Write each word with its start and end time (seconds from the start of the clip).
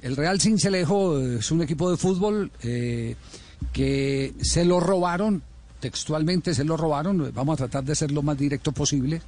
El 0.00 0.16
Real 0.16 0.40
Cincelejo 0.40 1.18
es 1.18 1.50
un 1.50 1.62
equipo 1.62 1.90
de 1.90 1.96
fútbol 1.96 2.52
eh, 2.62 3.16
que 3.72 4.32
se 4.40 4.64
lo 4.64 4.78
robaron, 4.78 5.42
textualmente 5.80 6.54
se 6.54 6.64
lo 6.64 6.76
robaron, 6.76 7.32
vamos 7.34 7.54
a 7.54 7.64
tratar 7.64 7.84
de 7.84 7.96
ser 7.96 8.12
lo 8.12 8.22
más 8.22 8.38
directo 8.38 8.70
posible. 8.70 9.20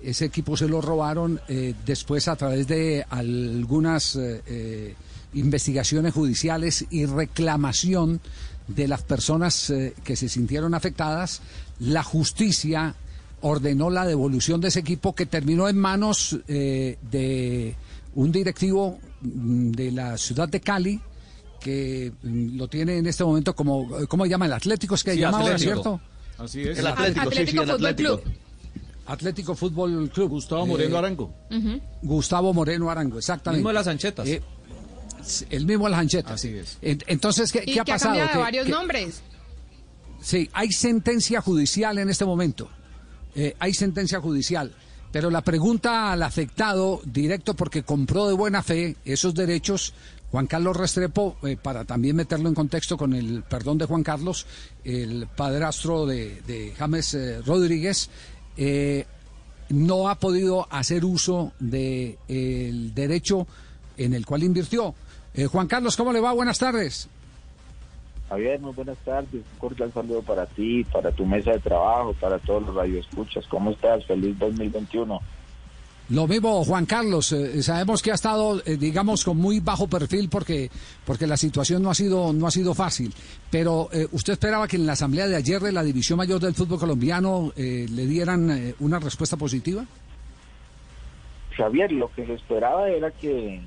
Ese 0.00 0.24
equipo 0.26 0.56
se 0.56 0.68
lo 0.68 0.80
robaron 0.80 1.40
eh, 1.48 1.74
después 1.84 2.28
a 2.28 2.36
través 2.36 2.68
de 2.68 3.04
algunas 3.10 4.16
eh, 4.16 4.94
investigaciones 5.34 6.14
judiciales 6.14 6.86
y 6.90 7.06
reclamación 7.06 8.20
de 8.68 8.86
las 8.86 9.02
personas 9.02 9.72
que 10.04 10.14
se 10.14 10.28
sintieron 10.28 10.74
afectadas. 10.74 11.40
La 11.80 12.04
justicia 12.04 12.94
ordenó 13.40 13.90
la 13.90 14.06
devolución 14.06 14.60
de 14.60 14.68
ese 14.68 14.80
equipo 14.80 15.16
que 15.16 15.26
terminó 15.26 15.68
en 15.68 15.76
manos 15.76 16.38
de 16.46 17.76
un 18.14 18.30
directivo 18.30 19.00
de 19.22 19.92
la 19.92 20.18
ciudad 20.18 20.48
de 20.48 20.60
Cali 20.60 21.00
que 21.60 22.12
mm, 22.22 22.56
lo 22.56 22.68
tiene 22.68 22.98
en 22.98 23.06
este 23.06 23.24
momento 23.24 23.54
como, 23.54 23.88
¿cómo 24.08 24.24
se 24.24 24.30
llama? 24.30 24.46
El 24.46 24.52
Atlético 24.52 24.94
es 24.96 25.04
que 25.04 25.14
sí, 25.14 25.22
¿cierto? 25.58 26.00
Así 26.38 26.62
es. 26.62 26.78
El 26.78 26.86
Atlético, 26.86 27.30
sí, 27.30 27.46
sí, 27.46 27.56
el 27.56 27.70
Atlético. 27.70 28.20
Atlético 29.06 29.54
Fútbol 29.54 30.10
Club. 30.10 30.30
Gustavo 30.30 30.66
Moreno 30.66 30.96
eh, 30.96 30.98
Arango. 30.98 31.34
Gustavo 32.02 32.52
Moreno 32.52 32.90
Arango, 32.90 33.18
exactamente. 33.18 33.58
El 33.58 33.60
mismo 33.60 33.68
de 33.68 33.74
las 33.74 33.86
anchetas. 33.86 34.28
Eh, 34.28 34.42
el 35.50 35.66
mismo 35.66 35.84
de 35.84 35.90
las 35.90 36.00
anchetas. 36.00 36.32
Así 36.32 36.48
es. 36.48 36.78
Entonces, 36.80 37.52
¿qué, 37.52 37.60
¿qué 37.60 37.80
ha 37.80 37.84
pasado? 37.84 38.20
Ha 38.20 38.38
varios 38.38 38.68
nombres. 38.68 39.22
Sí, 40.20 40.48
hay 40.52 40.70
sentencia 40.70 41.40
judicial 41.40 41.98
en 41.98 42.08
este 42.08 42.24
momento. 42.24 42.68
Eh, 43.34 43.56
hay 43.58 43.74
sentencia 43.74 44.20
judicial. 44.20 44.72
Pero 45.12 45.30
la 45.30 45.42
pregunta 45.42 46.10
al 46.10 46.22
afectado 46.22 47.02
directo, 47.04 47.54
porque 47.54 47.82
compró 47.82 48.26
de 48.26 48.32
buena 48.32 48.62
fe 48.62 48.96
esos 49.04 49.34
derechos, 49.34 49.92
Juan 50.30 50.46
Carlos 50.46 50.74
Restrepo, 50.74 51.36
eh, 51.42 51.58
para 51.62 51.84
también 51.84 52.16
meterlo 52.16 52.48
en 52.48 52.54
contexto 52.54 52.96
con 52.96 53.12
el 53.12 53.42
perdón 53.42 53.76
de 53.76 53.84
Juan 53.84 54.02
Carlos, 54.02 54.46
el 54.82 55.28
padrastro 55.36 56.06
de, 56.06 56.72
James 56.78 57.12
eh, 57.12 57.42
Rodríguez, 57.42 58.08
eh, 58.56 59.04
no 59.68 60.08
ha 60.08 60.14
podido 60.14 60.66
hacer 60.70 61.04
uso 61.04 61.52
del 61.60 62.94
derecho 62.94 63.46
en 63.98 64.14
el 64.14 64.24
cual 64.24 64.42
invirtió. 64.42 64.94
Juan 65.50 65.66
Carlos, 65.66 65.96
¿cómo 65.96 66.12
le 66.12 66.20
va? 66.20 66.32
Buenas 66.32 66.58
tardes. 66.58 67.08
Javier, 68.32 68.58
muy 68.60 68.72
buenas 68.72 68.96
tardes. 69.04 69.34
Un 69.34 69.58
cordial 69.58 69.92
saludo 69.92 70.22
para 70.22 70.46
ti, 70.46 70.84
para 70.84 71.12
tu 71.12 71.26
mesa 71.26 71.50
de 71.50 71.58
trabajo, 71.58 72.14
para 72.18 72.38
todos 72.38 72.62
los 72.62 72.74
radioescuchas. 72.74 73.46
¿Cómo 73.46 73.72
estás? 73.72 74.06
Feliz 74.06 74.38
2021. 74.38 75.20
Lo 76.08 76.26
mismo, 76.26 76.64
Juan 76.64 76.86
Carlos. 76.86 77.30
Eh, 77.32 77.62
sabemos 77.62 78.00
que 78.00 78.10
ha 78.10 78.14
estado, 78.14 78.62
eh, 78.64 78.78
digamos, 78.78 79.22
con 79.22 79.36
muy 79.36 79.60
bajo 79.60 79.86
perfil 79.86 80.30
porque, 80.30 80.70
porque 81.04 81.26
la 81.26 81.36
situación 81.36 81.82
no 81.82 81.90
ha 81.90 81.94
sido, 81.94 82.32
no 82.32 82.46
ha 82.46 82.50
sido 82.50 82.72
fácil. 82.72 83.12
Pero 83.50 83.90
eh, 83.92 84.08
¿usted 84.12 84.32
esperaba 84.32 84.66
que 84.66 84.76
en 84.76 84.86
la 84.86 84.94
asamblea 84.94 85.28
de 85.28 85.36
ayer 85.36 85.60
de 85.60 85.72
la 85.72 85.82
División 85.82 86.16
Mayor 86.16 86.40
del 86.40 86.54
Fútbol 86.54 86.78
Colombiano 86.78 87.52
le 87.54 88.06
dieran 88.06 88.74
una 88.80 88.98
respuesta 88.98 89.36
positiva? 89.36 89.84
Javier, 91.54 91.92
lo 91.92 92.10
que 92.14 92.24
se 92.24 92.32
esperaba 92.32 92.88
era 92.88 93.10
que 93.10 93.60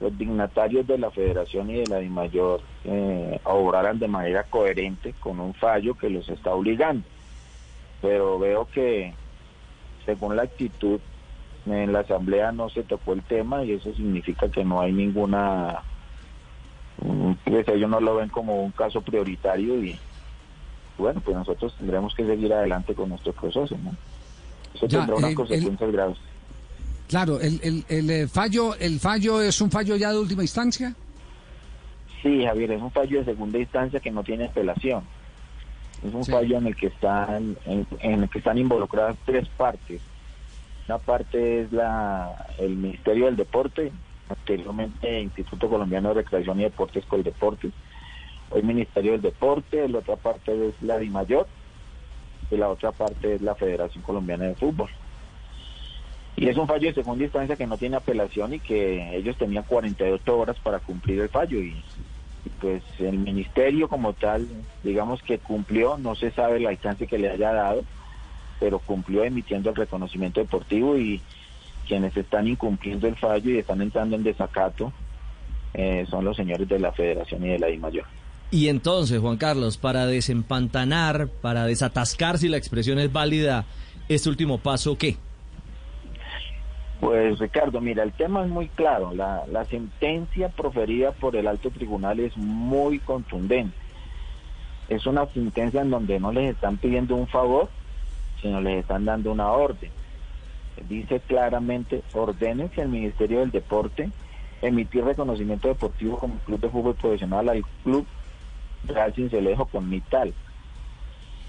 los 0.00 0.16
dignatarios 0.16 0.86
de 0.86 0.98
la 0.98 1.10
federación 1.10 1.70
y 1.70 1.74
de 1.74 1.86
la 1.86 1.98
DIMAYOR 1.98 2.60
eh, 2.84 3.40
obraran 3.44 3.98
de 3.98 4.08
manera 4.08 4.44
coherente 4.44 5.14
con 5.20 5.38
un 5.40 5.54
fallo 5.54 5.94
que 5.94 6.08
los 6.08 6.28
está 6.28 6.52
obligando. 6.52 7.06
Pero 8.00 8.38
veo 8.38 8.66
que 8.66 9.12
según 10.06 10.36
la 10.36 10.42
actitud 10.42 11.00
en 11.66 11.92
la 11.92 12.00
asamblea 12.00 12.52
no 12.52 12.70
se 12.70 12.82
tocó 12.82 13.12
el 13.12 13.22
tema 13.22 13.62
y 13.64 13.72
eso 13.72 13.92
significa 13.94 14.48
que 14.48 14.64
no 14.64 14.80
hay 14.80 14.92
ninguna 14.92 15.82
pues 17.44 17.68
ellos 17.68 17.88
no 17.88 18.00
lo 18.00 18.16
ven 18.16 18.28
como 18.28 18.62
un 18.62 18.72
caso 18.72 19.02
prioritario 19.02 19.82
y 19.82 19.98
bueno 20.96 21.20
pues 21.20 21.36
nosotros 21.36 21.74
tendremos 21.76 22.14
que 22.14 22.24
seguir 22.24 22.52
adelante 22.52 22.94
con 22.94 23.10
nuestro 23.10 23.32
proceso 23.32 23.76
¿no? 23.82 23.94
eso 24.74 24.88
tendrá 24.88 25.16
unas 25.16 25.34
consecuencias 25.34 25.92
graves 25.92 26.18
Claro, 27.10 27.40
el, 27.40 27.60
el, 27.64 27.84
el, 27.88 28.08
eh, 28.08 28.28
fallo 28.28 28.76
el 28.76 29.00
fallo 29.00 29.42
es 29.42 29.60
un 29.60 29.68
fallo 29.68 29.96
ya 29.96 30.12
de 30.12 30.18
última 30.20 30.42
instancia. 30.42 30.94
Sí, 32.22 32.44
Javier, 32.44 32.70
es 32.70 32.80
un 32.80 32.92
fallo 32.92 33.18
de 33.18 33.24
segunda 33.24 33.58
instancia 33.58 33.98
que 33.98 34.12
no 34.12 34.22
tiene 34.22 34.44
apelación. 34.44 35.02
Es 36.06 36.14
un 36.14 36.24
fallo 36.24 36.58
en 36.58 36.68
el 36.68 36.76
que 36.76 36.86
están 36.86 37.56
en, 37.66 37.84
el 38.00 38.28
que 38.28 38.38
están 38.38 38.58
involucradas 38.58 39.16
tres 39.26 39.48
partes. 39.48 40.00
Una 40.86 40.98
parte 40.98 41.62
es 41.62 41.72
la 41.72 42.46
el 42.60 42.76
Ministerio 42.76 43.24
del 43.26 43.34
Deporte, 43.34 43.90
anteriormente 44.28 45.20
Instituto 45.20 45.68
Colombiano 45.68 46.10
de 46.10 46.22
Recreación 46.22 46.60
y 46.60 46.62
Deportes 46.62 47.04
Coldeportes. 47.06 47.72
Hoy 48.50 48.62
Ministerio 48.62 49.12
del 49.12 49.22
Deporte, 49.22 49.88
la 49.88 49.98
otra 49.98 50.14
parte 50.14 50.68
es 50.68 50.80
la 50.80 50.96
DIMAYOR 50.98 51.48
y 52.52 52.56
la 52.56 52.68
otra 52.68 52.92
parte 52.92 53.34
es 53.34 53.42
la 53.42 53.56
Federación 53.56 54.04
Colombiana 54.04 54.44
de 54.44 54.54
Fútbol. 54.54 54.90
Y 56.40 56.48
es 56.48 56.56
un 56.56 56.66
fallo 56.66 56.88
de 56.88 56.94
segunda 56.94 57.22
instancia 57.22 57.54
que 57.54 57.66
no 57.66 57.76
tiene 57.76 57.96
apelación 57.96 58.54
y 58.54 58.60
que 58.60 59.14
ellos 59.14 59.36
tenían 59.36 59.62
48 59.64 60.38
horas 60.38 60.56
para 60.60 60.78
cumplir 60.78 61.20
el 61.20 61.28
fallo 61.28 61.60
y, 61.60 61.76
pues 62.62 62.82
el 62.98 63.18
ministerio 63.18 63.88
como 63.88 64.14
tal, 64.14 64.48
digamos 64.82 65.22
que 65.22 65.36
cumplió, 65.36 65.98
no 65.98 66.14
se 66.14 66.30
sabe 66.30 66.56
el 66.56 66.66
alcance 66.66 67.06
que 67.06 67.18
le 67.18 67.28
haya 67.28 67.52
dado, 67.52 67.84
pero 68.58 68.78
cumplió 68.78 69.22
emitiendo 69.22 69.68
el 69.68 69.76
reconocimiento 69.76 70.40
deportivo 70.40 70.96
y 70.96 71.20
quienes 71.86 72.16
están 72.16 72.48
incumpliendo 72.48 73.06
el 73.06 73.16
fallo 73.16 73.50
y 73.50 73.58
están 73.58 73.82
entrando 73.82 74.16
en 74.16 74.22
desacato 74.22 74.94
eh, 75.74 76.06
son 76.08 76.24
los 76.24 76.38
señores 76.38 76.66
de 76.66 76.78
la 76.78 76.92
federación 76.92 77.44
y 77.44 77.48
de 77.48 77.58
la 77.58 77.66
DIMAYOR. 77.66 78.06
Y 78.50 78.68
entonces, 78.68 79.20
Juan 79.20 79.36
Carlos, 79.36 79.76
para 79.76 80.06
desempantanar, 80.06 81.28
para 81.28 81.66
desatascar 81.66 82.38
si 82.38 82.48
la 82.48 82.56
expresión 82.56 82.98
es 82.98 83.12
válida, 83.12 83.66
este 84.08 84.30
último 84.30 84.56
paso, 84.56 84.96
¿qué? 84.96 85.18
Pues 87.00 87.38
Ricardo, 87.38 87.80
mira, 87.80 88.02
el 88.02 88.12
tema 88.12 88.44
es 88.44 88.50
muy 88.50 88.68
claro. 88.68 89.12
La, 89.14 89.64
sentencia 89.70 90.50
proferida 90.50 91.12
por 91.12 91.34
el 91.34 91.46
alto 91.46 91.70
tribunal 91.70 92.20
es 92.20 92.36
muy 92.36 92.98
contundente. 92.98 93.74
Es 94.88 95.06
una 95.06 95.24
sentencia 95.26 95.80
en 95.80 95.90
donde 95.90 96.20
no 96.20 96.30
les 96.30 96.54
están 96.54 96.76
pidiendo 96.76 97.16
un 97.16 97.26
favor, 97.26 97.70
sino 98.42 98.60
les 98.60 98.80
están 98.80 99.06
dando 99.06 99.32
una 99.32 99.50
orden. 99.50 99.90
Dice 100.88 101.20
claramente, 101.20 102.02
ordénense 102.12 102.82
al 102.82 102.88
Ministerio 102.88 103.40
del 103.40 103.50
Deporte 103.50 104.10
emitir 104.62 105.04
reconocimiento 105.04 105.68
deportivo 105.68 106.18
como 106.18 106.34
club 106.40 106.60
de 106.60 106.68
fútbol 106.68 106.94
profesional 106.94 107.48
al 107.48 107.64
club 107.82 108.06
Real 108.84 109.14
Cincelejo 109.14 109.66
con 109.66 109.88
Mital. 109.88 110.34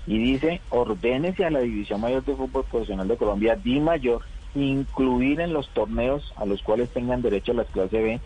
Y 0.07 0.17
dice, 0.17 0.61
ordénense 0.69 1.45
a 1.45 1.51
la 1.51 1.59
División 1.59 2.01
Mayor 2.01 2.23
de 2.23 2.35
Fútbol 2.35 2.63
Profesional 2.63 3.07
de 3.07 3.17
Colombia, 3.17 3.55
Di 3.55 3.79
Mayor, 3.79 4.21
incluir 4.55 5.39
en 5.39 5.53
los 5.53 5.69
torneos 5.69 6.33
a 6.35 6.45
los 6.45 6.61
cuales 6.61 6.89
tengan 6.89 7.21
derecho 7.21 7.53
las 7.53 7.67
clase 7.67 8.01
B 8.01 8.19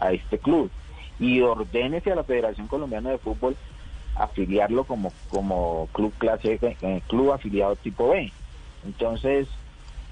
a 0.00 0.12
este 0.12 0.38
club 0.38 0.70
y 1.18 1.40
ordénese 1.40 2.12
a 2.12 2.16
la 2.16 2.24
Federación 2.24 2.68
Colombiana 2.68 3.10
de 3.10 3.18
Fútbol 3.18 3.56
afiliarlo 4.14 4.84
como 4.84 5.12
como 5.28 5.88
club 5.92 6.12
clase 6.18 6.58
eh, 6.62 7.02
club 7.06 7.32
afiliado 7.32 7.76
tipo 7.76 8.10
B. 8.10 8.32
Entonces, 8.84 9.48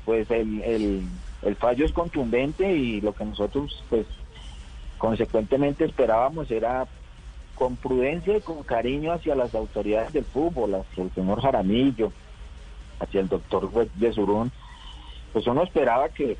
pues 0.04 0.30
el, 0.30 0.62
el, 0.62 1.02
el 1.42 1.56
fallo 1.56 1.84
es 1.84 1.92
contundente 1.92 2.70
y 2.72 3.00
lo 3.00 3.14
que 3.14 3.24
nosotros 3.24 3.82
pues 3.88 4.06
consecuentemente 4.98 5.84
esperábamos 5.84 6.50
era 6.50 6.86
con 7.54 7.76
prudencia 7.76 8.36
y 8.36 8.40
con 8.40 8.62
cariño 8.62 9.12
hacia 9.12 9.34
las 9.34 9.54
autoridades 9.54 10.12
del 10.12 10.24
fútbol, 10.24 10.74
hacia 10.74 11.04
el 11.04 11.12
señor 11.12 11.40
Jaramillo, 11.40 12.12
hacia 13.00 13.20
el 13.20 13.28
doctor 13.28 13.70
de 13.94 14.12
Surún, 14.12 14.50
pues 15.34 15.48
uno 15.48 15.64
esperaba 15.64 16.08
que, 16.10 16.38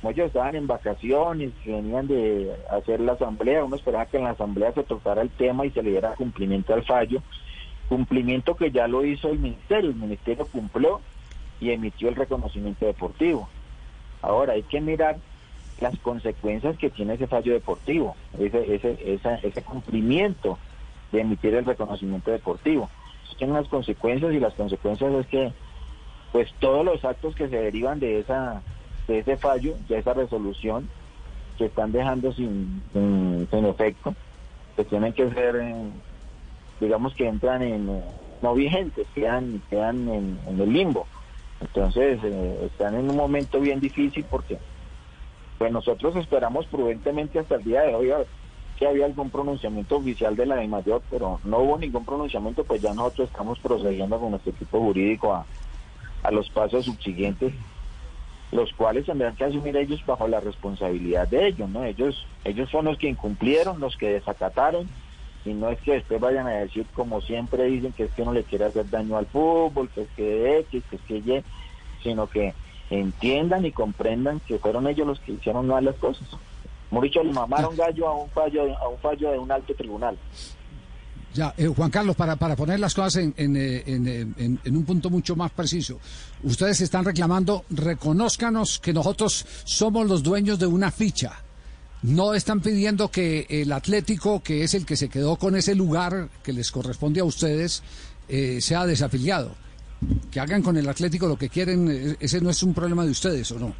como 0.00 0.10
ellos 0.10 0.26
estaban 0.26 0.54
en 0.54 0.66
vacaciones, 0.66 1.52
venían 1.64 2.06
de 2.06 2.54
hacer 2.70 3.00
la 3.00 3.12
asamblea, 3.12 3.64
uno 3.64 3.74
esperaba 3.74 4.04
que 4.04 4.18
en 4.18 4.24
la 4.24 4.30
asamblea 4.30 4.70
se 4.74 4.84
tocara 4.84 5.22
el 5.22 5.30
tema 5.30 5.64
y 5.64 5.70
se 5.70 5.82
le 5.82 5.92
diera 5.92 6.14
cumplimiento 6.14 6.74
al 6.74 6.84
fallo, 6.84 7.22
cumplimiento 7.88 8.54
que 8.54 8.70
ya 8.70 8.86
lo 8.86 9.02
hizo 9.02 9.30
el 9.30 9.38
ministerio, 9.38 9.88
el 9.88 9.96
ministerio 9.96 10.46
cumplió 10.46 11.00
y 11.58 11.70
emitió 11.70 12.10
el 12.10 12.16
reconocimiento 12.16 12.84
deportivo. 12.84 13.48
Ahora 14.20 14.52
hay 14.52 14.62
que 14.62 14.82
mirar 14.82 15.16
las 15.80 15.98
consecuencias 16.00 16.76
que 16.76 16.90
tiene 16.90 17.14
ese 17.14 17.26
fallo 17.26 17.54
deportivo, 17.54 18.14
ese, 18.38 18.74
ese, 18.74 19.18
ese 19.42 19.62
cumplimiento 19.62 20.58
de 21.12 21.22
emitir 21.22 21.54
el 21.54 21.64
reconocimiento 21.64 22.30
deportivo. 22.30 22.90
tiene 23.38 23.54
unas 23.54 23.68
consecuencias 23.68 24.34
y 24.34 24.38
las 24.38 24.52
consecuencias 24.52 25.14
es 25.14 25.26
que 25.28 25.52
pues 26.34 26.52
todos 26.58 26.84
los 26.84 27.04
actos 27.04 27.36
que 27.36 27.48
se 27.48 27.54
derivan 27.54 28.00
de 28.00 28.18
esa 28.18 28.60
de 29.06 29.20
ese 29.20 29.36
fallo, 29.36 29.76
de 29.88 29.98
esa 29.98 30.14
resolución, 30.14 30.88
que 31.56 31.66
están 31.66 31.92
dejando 31.92 32.32
sin, 32.32 32.82
sin, 32.92 33.64
efecto, 33.66 34.16
que 34.74 34.84
tienen 34.84 35.12
que 35.12 35.30
ser, 35.30 35.54
eh, 35.54 35.74
digamos 36.80 37.14
que 37.14 37.28
entran 37.28 37.62
en 37.62 37.88
eh, 37.88 38.02
no 38.42 38.52
vigentes, 38.52 39.06
quedan, 39.14 39.62
quedan 39.70 40.08
en, 40.08 40.60
el 40.60 40.72
limbo. 40.72 41.06
Entonces, 41.60 42.18
eh, 42.24 42.66
están 42.66 42.96
en 42.96 43.10
un 43.10 43.16
momento 43.16 43.60
bien 43.60 43.78
difícil 43.78 44.24
porque 44.28 44.58
pues 45.58 45.70
nosotros 45.70 46.16
esperamos 46.16 46.66
prudentemente 46.66 47.38
hasta 47.38 47.54
el 47.54 47.62
día 47.62 47.82
de 47.82 47.94
hoy 47.94 48.10
si 48.76 48.84
había 48.86 49.06
algún 49.06 49.30
pronunciamiento 49.30 49.98
oficial 49.98 50.34
de 50.34 50.46
la 50.46 50.56
de 50.56 50.66
mayor, 50.66 51.00
pero 51.08 51.38
no 51.44 51.58
hubo 51.58 51.78
ningún 51.78 52.04
pronunciamiento, 52.04 52.64
pues 52.64 52.82
ya 52.82 52.92
nosotros 52.92 53.28
estamos 53.28 53.60
procediendo 53.60 54.18
con 54.18 54.32
nuestro 54.32 54.50
equipo 54.50 54.80
jurídico 54.80 55.32
a, 55.32 55.46
a 56.24 56.32
los 56.32 56.50
pasos 56.50 56.86
subsiguientes, 56.86 57.52
los 58.50 58.72
cuales 58.72 59.06
tendrán 59.06 59.36
que 59.36 59.44
asumir 59.44 59.76
ellos 59.76 60.04
bajo 60.04 60.26
la 60.26 60.40
responsabilidad 60.40 61.28
de 61.28 61.48
ellos, 61.48 61.68
¿no? 61.68 61.84
Ellos, 61.84 62.26
ellos 62.44 62.68
son 62.70 62.86
los 62.86 62.98
que 62.98 63.08
incumplieron, 63.08 63.78
los 63.78 63.96
que 63.96 64.14
desacataron, 64.14 64.88
y 65.44 65.50
no 65.52 65.68
es 65.68 65.78
que 65.80 65.92
después 65.92 66.20
vayan 66.20 66.46
a 66.46 66.52
decir, 66.52 66.86
como 66.94 67.20
siempre 67.20 67.64
dicen, 67.64 67.92
que 67.92 68.04
es 68.04 68.12
que 68.12 68.24
no 68.24 68.32
le 68.32 68.44
quiere 68.44 68.64
hacer 68.64 68.88
daño 68.88 69.16
al 69.16 69.26
fútbol, 69.26 69.90
que 69.90 70.02
es 70.02 70.08
que 70.16 70.58
X, 70.60 70.82
que 70.88 70.96
es 70.96 71.02
que 71.02 71.16
Y, 71.18 71.44
sino 72.02 72.26
que 72.26 72.54
entiendan 72.90 73.64
y 73.66 73.72
comprendan 73.72 74.40
que 74.40 74.58
fueron 74.58 74.86
ellos 74.86 75.06
los 75.06 75.20
que 75.20 75.32
hicieron 75.32 75.66
mal 75.66 75.84
las 75.84 75.96
cosas. 75.96 76.26
Muricho 76.90 77.22
le 77.22 77.32
mamaron 77.32 77.76
gallo 77.76 78.08
a 78.08 78.14
un 78.14 78.30
fallo, 78.30 78.76
a 78.78 78.88
un 78.88 78.98
fallo 78.98 79.30
de 79.30 79.38
un 79.38 79.50
alto 79.50 79.74
tribunal. 79.74 80.16
Ya, 81.34 81.52
eh, 81.58 81.66
Juan 81.66 81.90
Carlos, 81.90 82.14
para, 82.14 82.36
para 82.36 82.54
poner 82.54 82.78
las 82.78 82.94
cosas 82.94 83.16
eh, 83.16 83.32
eh, 83.36 83.82
en- 83.86 84.60
en 84.64 84.76
un 84.76 84.84
punto 84.84 85.10
mucho 85.10 85.34
más 85.34 85.50
preciso, 85.50 85.98
ustedes 86.44 86.80
están 86.80 87.04
reclamando, 87.04 87.64
reconózcanos 87.70 88.78
que 88.78 88.92
nosotros 88.92 89.44
somos 89.64 90.06
los 90.08 90.22
dueños 90.22 90.58
de 90.60 90.66
una 90.66 90.90
ficha. 90.92 91.32
No 92.02 92.34
están 92.34 92.60
pidiendo 92.60 93.10
que 93.10 93.46
el 93.48 93.72
Atlético, 93.72 94.40
que 94.42 94.62
es 94.62 94.74
el 94.74 94.86
que 94.86 94.94
se 94.96 95.08
quedó 95.08 95.36
con 95.36 95.56
ese 95.56 95.74
lugar 95.74 96.28
que 96.42 96.52
les 96.52 96.70
corresponde 96.70 97.20
a 97.20 97.24
ustedes, 97.24 97.82
eh, 98.28 98.60
sea 98.60 98.86
desafiliado. 98.86 99.56
Que 100.30 100.38
hagan 100.38 100.62
con 100.62 100.76
el 100.76 100.88
Atlético 100.88 101.26
lo 101.26 101.36
que 101.36 101.48
quieren, 101.48 101.90
eh, 101.90 102.16
ese 102.20 102.40
no 102.40 102.50
es 102.50 102.62
un 102.62 102.74
problema 102.74 103.04
de 103.04 103.10
ustedes, 103.10 103.50
¿o 103.52 103.58
no? 103.58 103.74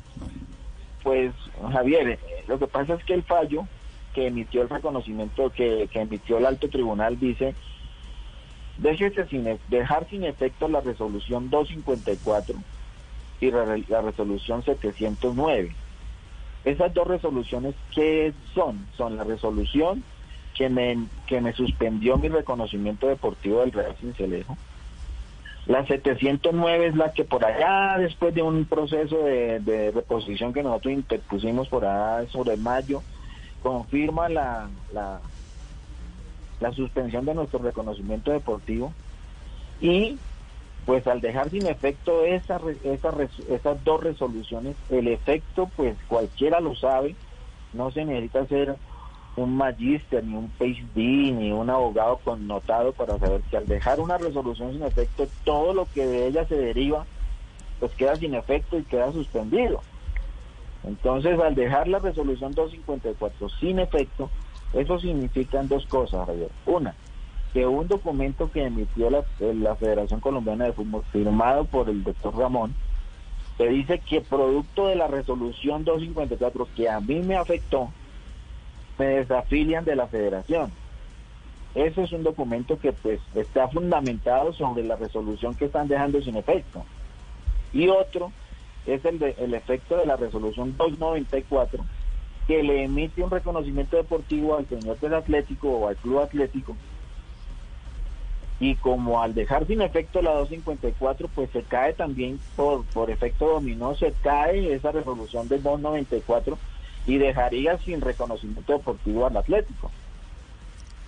Pues, 1.03 1.33
Javier, 1.71 2.19
lo 2.49 2.59
que 2.59 2.67
pasa 2.67 2.95
es 2.95 3.05
que 3.05 3.15
el 3.15 3.23
fallo 3.25 3.69
que 4.15 4.29
emitió 4.29 4.63
el 4.63 4.71
reconocimiento, 4.71 5.51
que, 5.51 5.89
que 5.93 6.01
emitió 6.01 6.39
el 6.39 6.47
alto 6.47 6.71
tribunal, 6.71 7.19
dice, 7.19 7.55
déjese 8.79 9.27
sin, 9.27 9.47
e- 9.47 9.61
dejar 9.67 10.09
sin 10.09 10.25
efecto 10.25 10.69
la 10.69 10.81
resolución 10.81 11.51
254 11.51 12.57
y 13.41 13.51
la 13.51 14.01
resolución 14.01 14.63
709. 14.63 15.77
Esas 16.65 16.95
dos 16.95 17.07
resoluciones, 17.07 17.75
¿qué 17.95 18.33
son? 18.55 18.87
Son 18.97 19.17
la 19.17 19.25
resolución 19.25 20.05
que 20.55 20.71
me, 20.71 21.09
que 21.27 21.41
me 21.41 21.53
suspendió 21.53 22.17
mi 22.17 22.29
reconocimiento 22.29 23.09
deportivo 23.09 23.61
del 23.61 23.73
Real 23.73 23.97
Cincelejo. 23.99 24.57
La 25.67 25.87
709 25.87 26.89
es 26.89 26.97
la 26.97 27.13
que 27.13 27.25
por 27.25 27.45
allá, 27.45 27.99
después 27.99 28.35
de 28.35 28.43
un 28.43 28.67
proceso 28.67 29.17
de, 29.19 29.61
de 29.61 29.91
reposición 29.91 30.53
que 30.53 30.63
nosotros 30.63 30.93
interpusimos 30.93 31.69
por 31.69 31.85
allá 31.85 32.29
sobre 32.29 32.57
mayo, 32.57 33.03
confirma 33.65 34.29
la, 34.29 34.71
la, 34.93 35.23
la 36.61 36.73
suspensión 36.73 37.25
de 37.25 37.35
nuestro 37.35 37.61
reconocimiento 37.61 38.31
deportivo 38.31 38.95
y 39.81 40.21
pues 40.85 41.07
al 41.07 41.23
dejar 41.23 41.51
sin 41.51 41.67
efecto 41.67 42.25
esa, 42.25 42.59
re- 42.59 42.79
esa 42.85 43.11
res- 43.11 43.43
esas 43.49 43.83
dos 43.83 44.03
resoluciones, 44.05 44.77
el 44.91 45.09
efecto 45.09 45.71
pues 45.75 45.97
cualquiera 46.07 46.61
lo 46.61 46.75
sabe, 46.77 47.17
no 47.73 47.91
se 47.91 48.05
necesita 48.05 48.47
ser 48.49 48.77
un 49.37 49.57
magíster, 49.57 50.23
ni 50.23 50.37
un 50.37 50.51
PhD, 50.53 51.33
ni 51.33 51.53
un 51.53 51.71
abogado 51.71 52.19
connotado 52.23 52.93
para 52.93 53.19
saber 53.19 53.43
que 53.45 53.57
al 53.57 53.67
dejar 53.67 53.99
una 53.99 54.19
resolución 54.19 54.73
sin 54.73 54.83
efecto, 54.83 55.31
todo 55.45 55.73
lo 55.73 55.87
que 55.87 56.07
de 56.07 56.27
ella 56.29 56.47
se 56.47 56.55
deriva, 56.57 57.07
pues 57.81 57.95
queda 57.97 58.19
sin 58.19 58.35
efecto 58.35 58.79
y 58.79 58.85
queda 58.85 59.11
suspendido. 59.13 59.83
Entonces, 60.87 61.39
al 61.41 61.55
dejar 61.55 61.89
la 61.89 61.99
resolución 61.99 62.53
254 62.53 63.49
sin 63.61 63.79
efecto, 63.79 64.31
eso 64.73 64.99
significan 64.99 65.69
dos 65.69 65.87
cosas, 65.87 66.27
Javier. 66.27 66.51
Una, 66.67 66.95
que 67.53 67.67
un 67.67 67.89
documento 67.89 68.51
que 68.51 68.65
emitió 68.65 69.09
la, 69.11 69.25
la 69.39 69.77
Federación 69.77 70.21
Colombiana 70.21 70.67
de 70.67 70.73
Fútbol, 70.73 71.05
firmado 71.13 71.65
por 71.65 71.89
el 71.89 72.03
doctor 72.03 72.37
Ramón, 72.37 72.75
que 73.57 73.69
dice 73.69 74.01
que 74.01 74.21
producto 74.21 74.89
de 74.89 74.97
la 74.97 75.07
resolución 75.07 75.85
254 75.85 76.69
que 76.75 76.89
a 76.89 77.01
mí 77.01 77.21
me 77.21 77.37
afectó, 77.37 77.91
me 78.99 79.07
desafilian 79.07 79.85
de 79.85 79.97
la 79.97 80.09
federación. 80.09 80.73
Ese 81.75 82.03
es 82.03 82.13
un 82.13 82.23
documento 82.23 82.79
que 82.79 82.93
pues 82.93 83.21
está 83.35 83.69
fundamentado 83.69 84.53
sobre 84.53 84.85
la 84.85 84.97
resolución 84.97 85.55
que 85.55 85.67
están 85.67 85.89
dejando 85.89 86.21
sin 86.23 86.37
efecto. 86.37 86.85
Y 87.73 87.89
otro 87.89 88.33
es 88.87 89.05
el, 89.05 89.19
de, 89.19 89.35
el 89.39 89.55
efecto 89.55 89.97
de 89.97 90.07
la 90.07 90.17
resolución 90.17 90.77
294 90.77 91.85
que 92.47 92.63
le 92.63 92.85
emite 92.85 93.23
un 93.23 93.31
reconocimiento 93.31 93.97
deportivo 93.97 94.57
al 94.57 94.69
señor 94.69 94.99
del 95.01 95.15
Atlético 95.15 95.69
o 95.71 95.89
al 95.89 95.97
Club 95.97 96.21
Atlético 96.21 96.77
y 98.61 98.77
como 98.77 99.21
al 99.23 99.35
dejar 99.35 99.67
sin 99.67 99.81
efecto 99.83 100.23
la 100.23 100.33
254 100.35 101.29
pues 101.35 101.51
se 101.51 101.63
cae 101.63 101.93
también 101.95 102.39
por, 102.57 102.85
por 102.87 103.11
efecto 103.11 103.49
dominó 103.49 103.95
se 103.97 104.13
cae 104.23 104.73
esa 104.75 104.93
resolución 104.93 105.49
del 105.49 105.63
294 105.63 106.59
y 107.07 107.19
dejaría 107.19 107.79
sin 107.79 108.01
reconocimiento 108.01 108.73
deportivo 108.75 109.27
al 109.27 109.37
Atlético 109.37 109.91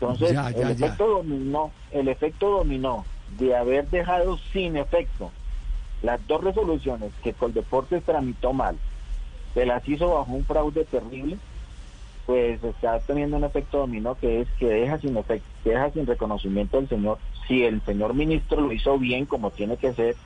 entonces 0.00 0.32
Ya, 0.32 0.50
ya, 0.50 0.70
el 0.70 0.76
ya. 0.76 0.87
efecto 0.87 1.06
dominó 1.06 1.70
el 1.93 2.08
efecto 2.08 2.50
dominó 2.50 3.05
de 3.38 3.55
haber 3.56 3.88
dejado 3.90 4.38
sin 4.52 4.76
efecto 4.76 5.31
las 6.06 6.26
dos 6.26 6.43
resoluciones 6.43 7.12
que 7.23 7.35
Coldeportes 7.35 8.05
tramitó 8.05 8.53
mal 8.53 8.79
se 9.55 9.67
las 9.67 9.87
hizo 9.88 10.08
bajo 10.14 10.32
un 10.32 10.44
fraude 10.47 10.85
terrible 10.85 11.38
pues 12.26 12.62
está 12.64 13.00
teniendo 13.00 13.37
un 13.37 13.44
efecto 13.44 13.79
dominó 13.79 14.17
que 14.19 14.41
es 14.43 14.49
que 14.58 14.67
deja 14.67 14.99
sin 14.99 15.17
efecto, 15.17 15.47
deja 15.64 15.91
sin 15.93 16.06
reconocimiento 16.06 16.79
al 16.79 16.88
señor. 16.88 17.19
Si 17.47 17.64
el 17.64 17.81
señor 17.85 18.14
ministro 18.14 18.61
lo 18.61 18.73
hizo 18.73 18.99
bien 18.99 19.26
como 19.26 19.53
tiene 19.53 19.76
que 19.76 19.94
ser, 19.94 20.17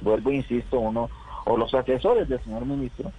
vuelvo 0.00 0.30
e 0.30 0.36
insisto, 0.36 0.80
uno, 0.80 1.08
o 1.46 1.56
los 1.56 1.72
asesores 1.72 2.28
del 2.28 2.42
señor 2.42 2.66
ministro, 2.66 3.12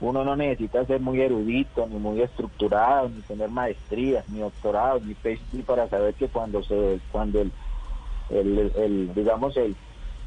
uno 0.00 0.24
no 0.24 0.34
necesita 0.34 0.84
ser 0.86 1.00
muy 1.00 1.20
erudito, 1.20 1.86
ni 1.86 1.98
muy 1.98 2.20
estructurado, 2.20 3.08
ni 3.08 3.22
tener 3.22 3.48
maestrías, 3.48 4.28
ni 4.28 4.40
doctorados, 4.40 5.02
ni 5.04 5.62
para 5.62 5.88
saber 5.88 6.14
que 6.14 6.28
cuando 6.28 6.62
se, 6.64 7.00
cuando 7.12 7.40
el, 7.40 7.52
el- 8.30 8.72
el, 8.76 9.14
digamos 9.14 9.56
el, 9.56 9.76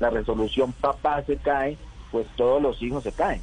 la 0.02 0.10
resolución 0.10 0.74
papá 0.74 1.24
se 1.24 1.38
cae, 1.38 1.78
pues 2.12 2.28
todos 2.36 2.62
los 2.62 2.82
hijos 2.82 3.04
se 3.04 3.12
caen. 3.14 3.40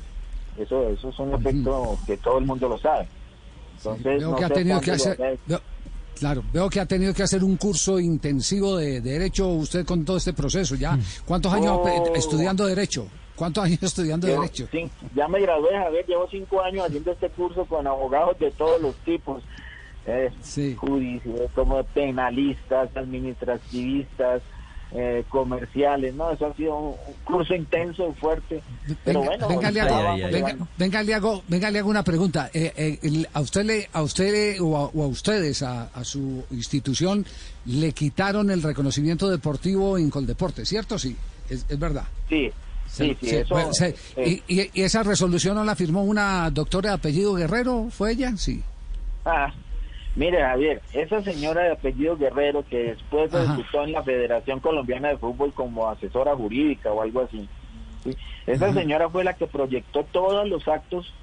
Eso, 0.59 0.89
eso 0.91 1.09
es 1.09 1.19
un 1.21 1.33
efecto 1.35 1.97
que 2.07 2.17
todo 2.19 2.39
el 2.39 2.45
mundo 2.45 2.69
lo 2.69 2.77
sabe. 2.79 3.07
Entonces, 3.77 4.19
Veo 4.19 4.31
no 4.33 4.37
que 4.37 4.45
ha 4.45 4.49
tenido 4.51 4.81
que 4.81 4.91
hacer. 4.91 5.39
veo- 5.47 5.61
claro, 6.19 6.43
veo 6.53 6.69
que 6.69 6.81
ha 6.81 6.87
tenido 6.87 7.15
que 7.15 7.23
hacer 7.23 7.45
un 7.45 7.57
curso 7.57 8.01
intensivo 8.01 8.77
de, 8.77 9.01
de 9.01 9.13
derecho 9.13 9.47
usted 9.51 9.87
con 9.87 10.05
todo 10.05 10.17
este 10.17 10.33
proceso. 10.33 10.75
¿Ya 10.75 10.99
cuántos 11.25 11.53
años 11.53 11.79
Oh. 11.81 11.89
eh, 11.89 12.03
estudiando 12.17 12.67
derecho? 12.67 13.07
¿Cuántos 13.37 13.63
años 13.65 13.79
estudiando 13.85 14.27
Llevo 14.27 14.43
derecho? 14.43 14.67
cin- 14.73 14.91
ya 15.15 15.29
me 15.29 15.41
gradué, 15.41 15.77
a 15.77 15.91
ver, 15.91 16.05
llevo 16.07 16.27
cinco 16.29 16.61
años 16.61 16.87
haciendo 16.87 17.13
este 17.13 17.31
curso 17.31 17.65
con 17.67 17.87
abogados 17.87 18.37
de 18.41 18.51
todos 18.51 18.83
los 18.83 18.97
tipos, 19.05 19.45
eh, 20.07 20.31
Sí. 20.43 20.75
judiciales, 20.75 21.49
como 21.55 21.85
penalistas, 21.85 22.91
administrativistas, 22.97 24.43
eh, 24.93 25.25
comerciales, 25.29 26.15
no, 26.15 26.31
eso 26.33 26.47
ha 26.47 26.55
sido 26.55 26.77
un, 26.79 26.95
curso 27.25 27.55
intenso, 27.55 28.13
fuerte, 28.15 28.63
pero 29.05 29.21
Venga, 29.21 29.37
bueno, 29.37 29.49
venga, 29.49 29.71
le 29.71 29.81
hago, 29.81 30.17
venga, 30.79 31.03
le 31.03 31.15
hago, 31.15 31.43
venga, 31.47 31.71
le 31.71 31.79
hago 31.81 31.91
una 31.91 32.03
pregunta. 32.05 32.51
Eh, 32.55 32.73
eh, 32.77 32.99
el- 33.03 33.29
a 33.35 33.41
usted 33.41 33.65
le, 33.65 33.89
a 33.93 34.03
usted 34.03 34.33
le- 34.33 34.61
o, 34.61 34.77
a, 34.77 34.85
o 34.87 35.03
a 35.05 35.07
ustedes, 35.07 35.63
a, 35.63 35.85
a 35.95 36.05
su 36.05 36.43
institución, 36.51 37.27
le 37.67 37.93
quitaron 37.93 38.51
el 38.51 38.63
reconocimiento 38.63 39.29
deportivo 39.29 39.99
en 39.99 40.09
Coldeporte, 40.09 40.65
¿cierto? 40.65 40.99
Sí, 40.99 41.15
es, 41.51 41.67
es 41.69 41.79
verdad. 41.79 42.05
sí, 42.29 42.51
sí, 42.87 43.15
sí, 43.21 43.37
eso, 43.37 43.55
bueno, 43.55 43.71
eh, 43.83 44.41
y, 44.49 44.61
y- 44.61 44.71
y 44.73 44.83
esa 44.83 45.03
resolución 45.03 45.55
no 45.57 45.65
la 45.65 45.77
firmó 45.77 46.03
una 46.05 46.51
doctora 46.51 46.91
de 46.91 46.95
apellido 46.97 47.35
Guerrero? 47.35 47.89
¿Fue 47.91 48.13
ella? 48.13 48.33
Sí. 48.39 48.63
Ah, 49.27 49.53
mire, 50.19 50.43
Javier, 50.43 50.83
esa 50.93 51.23
señora 51.23 51.63
de 51.63 51.73
apellido 51.73 52.17
Guerrero 52.17 52.65
que 52.69 52.77
después 52.95 53.33
Ajá. 53.33 53.55
resultó 53.57 53.85
en 53.85 53.93
la 53.93 54.03
Federación 54.03 54.61
Colombiana 54.61 55.09
de 55.09 55.19
Fútbol 55.19 55.53
como 55.55 55.89
asesora 55.89 56.35
jurídica 56.35 56.93
o 56.93 57.03
algo 57.03 57.23
así. 57.23 57.49
¿sí? 58.05 58.17
Esa 58.47 58.67
Ajá. 58.67 58.81
señora 58.81 59.09
fue 59.09 59.25
la 59.25 59.35
que 59.35 59.47
proyectó 59.47 60.05
todos 60.05 60.47
los 60.49 60.67
actos 60.67 61.15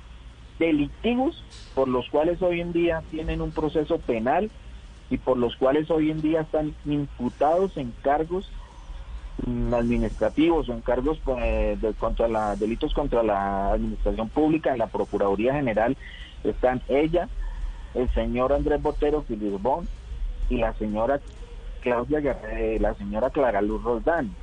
delictivos 0.58 1.44
por 1.74 1.90
los 1.90 2.10
cuales 2.10 2.42
hoy 2.42 2.62
en 2.62 2.72
día 2.72 3.04
tienen 3.12 3.42
un 3.42 3.52
proceso 3.52 4.00
penal 4.00 4.50
y 5.10 5.18
por 5.18 5.38
los 5.38 5.56
cuales 5.58 5.92
hoy 5.92 6.10
en 6.10 6.22
día 6.22 6.42
están 6.42 6.74
imputados 6.86 7.76
en 7.76 7.94
cargos 8.02 8.50
administrativos 9.74 10.70
o 10.70 10.74
en 10.74 10.80
cargos 10.80 11.20
eh, 11.38 11.78
de, 11.80 11.94
contra 11.96 12.30
la 12.30 12.56
delitos 12.56 12.94
contra 12.94 13.22
la 13.22 13.74
administración 13.74 14.30
pública 14.30 14.72
en 14.72 14.80
la 14.80 14.88
Procuraduría 14.88 15.54
General 15.54 15.98
están 16.46 16.82
ella, 16.88 17.28
el 17.96 18.14
señor 18.14 18.54
Andrés 18.54 18.82
Botero 18.82 19.24
Filirbón 19.24 19.88
y 20.50 20.58
la 20.58 20.74
señora 20.74 21.20
Claudia 21.82 22.20
Guerre- 22.20 22.80
la 22.80 22.94
señora 22.96 23.30
Clara 23.30 23.62
Luz 23.62 23.84
Roldán. 23.84 24.36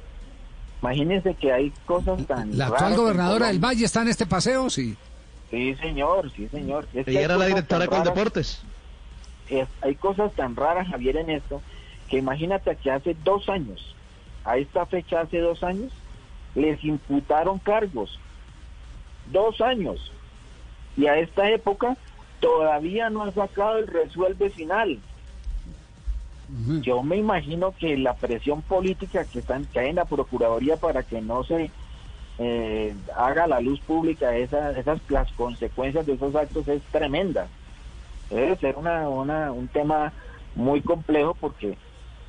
Imagínense 0.80 1.34
que 1.34 1.52
hay 1.52 1.72
cosas 1.86 2.26
tan 2.26 2.56
¿La 2.58 2.66
raras 2.66 2.82
actual 2.82 2.96
gobernadora 3.00 3.46
del. 3.48 3.58
Valle 3.60 3.84
está 3.84 4.02
en 4.02 4.08
este 4.08 4.26
paseo? 4.26 4.68
Sí. 4.70 4.96
Sí, 5.50 5.74
señor, 5.76 6.30
sí, 6.32 6.48
señor. 6.48 6.88
Es 6.94 7.06
Ella 7.06 7.18
hay 7.20 7.24
era 7.24 7.34
la 7.34 7.44
cosas 7.44 7.48
directora 7.48 7.80
de 7.82 7.88
tan 7.88 7.98
raras- 7.98 8.08
Coldeportes. 8.14 8.62
es- 9.48 9.68
hay 9.82 9.94
cosas 9.96 10.32
tan 10.32 10.56
raras, 10.56 10.88
Javier, 10.88 11.16
en 11.18 11.30
esto, 11.30 11.60
que 12.08 12.18
imagínate 12.18 12.74
que 12.76 12.90
hace 12.90 13.14
dos 13.22 13.48
años, 13.48 13.94
a 14.44 14.56
esta 14.56 14.86
fecha 14.86 15.20
hace 15.20 15.38
dos 15.38 15.62
años, 15.62 15.92
les 16.54 16.82
imputaron 16.84 17.58
cargos. 17.58 18.18
Dos 19.30 19.60
años. 19.60 20.10
Y 20.96 21.06
a 21.06 21.16
esta 21.18 21.48
época 21.50 21.96
todavía 22.42 23.08
no 23.08 23.22
ha 23.22 23.32
sacado 23.32 23.78
el 23.78 23.86
resuelve 23.86 24.50
final. 24.50 25.00
Yo 26.82 27.02
me 27.02 27.16
imagino 27.16 27.72
que 27.78 27.96
la 27.96 28.14
presión 28.14 28.62
política 28.62 29.24
que, 29.26 29.38
están, 29.38 29.66
que 29.68 29.78
hay 29.78 29.90
en 29.90 29.96
la 29.96 30.04
Procuraduría 30.04 30.76
para 30.76 31.04
que 31.04 31.22
no 31.22 31.44
se 31.44 31.70
eh, 32.38 32.96
haga 33.16 33.44
a 33.44 33.46
la 33.46 33.60
luz 33.60 33.80
pública 33.82 34.36
esa- 34.36 34.72
esas 34.72 35.00
las 35.08 35.30
consecuencias 35.34 36.04
de 36.04 36.14
esos 36.14 36.34
actos 36.34 36.66
es 36.66 36.82
tremenda. 36.90 37.48
Debe 38.28 38.56
ser 38.56 38.76
una, 38.76 39.08
una- 39.08 39.52
un 39.52 39.68
tema 39.68 40.12
muy 40.56 40.80
complejo 40.82 41.34
porque 41.40 41.78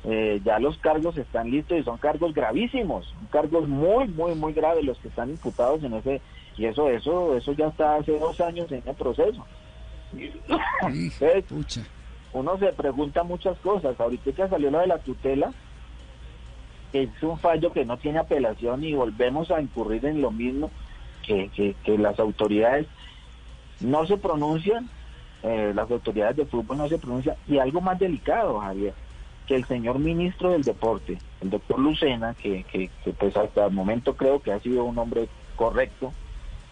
eh, 0.04 0.40
ya 0.44 0.58
los 0.58 0.78
cargos 0.78 1.16
están 1.16 1.50
listos 1.50 1.78
y 1.78 1.82
son 1.82 1.96
cargos 1.98 2.32
gravísimos, 2.34 3.06
son 3.06 3.26
cargos 3.28 3.66
muy, 3.66 4.06
muy, 4.08 4.34
muy 4.34 4.52
graves 4.52 4.84
los 4.84 4.98
que 4.98 5.08
están 5.08 5.30
imputados 5.30 5.82
en 5.82 5.94
ese 5.94 6.20
y 6.56 6.66
eso, 6.66 6.88
eso, 6.90 7.34
eso 7.36 7.52
ya 7.54 7.68
está 7.68 7.96
hace 7.96 8.16
dos 8.18 8.38
años 8.40 8.70
en 8.70 8.82
el 8.86 8.94
proceso. 8.94 9.44
Ay, 10.82 11.10
Entonces, 11.20 11.44
pucha. 11.44 11.80
uno 12.32 12.58
se 12.58 12.72
pregunta 12.72 13.22
muchas 13.22 13.58
cosas. 13.58 13.98
Ahorita 13.98 14.32
que 14.32 14.48
salió 14.48 14.70
lo 14.70 14.78
de 14.80 14.86
la 14.86 14.98
tutela, 14.98 15.52
que 16.92 17.02
es 17.04 17.22
un 17.22 17.38
fallo 17.38 17.72
que 17.72 17.84
no 17.84 17.96
tiene 17.96 18.18
apelación 18.18 18.84
y 18.84 18.94
volvemos 18.94 19.50
a 19.50 19.60
incurrir 19.60 20.04
en 20.06 20.20
lo 20.20 20.30
mismo, 20.30 20.70
que, 21.26 21.48
que, 21.54 21.74
que 21.84 21.98
las 21.98 22.18
autoridades 22.20 22.86
no 23.80 24.06
se 24.06 24.16
pronuncian, 24.16 24.88
eh, 25.42 25.72
las 25.74 25.90
autoridades 25.90 26.36
de 26.36 26.46
fútbol 26.46 26.78
no 26.78 26.88
se 26.88 26.98
pronuncian, 26.98 27.36
y 27.48 27.58
algo 27.58 27.80
más 27.80 27.98
delicado, 27.98 28.60
Javier, 28.60 28.94
que 29.46 29.56
el 29.56 29.64
señor 29.66 29.98
ministro 29.98 30.50
del 30.50 30.62
deporte, 30.62 31.18
el 31.40 31.50
doctor 31.50 31.78
Lucena, 31.78 32.34
que, 32.34 32.62
que, 32.64 32.88
que 33.04 33.12
pues 33.12 33.36
hasta 33.36 33.66
el 33.66 33.72
momento 33.72 34.16
creo 34.16 34.40
que 34.40 34.52
ha 34.52 34.60
sido 34.60 34.84
un 34.84 34.98
hombre 34.98 35.28
correcto, 35.56 36.12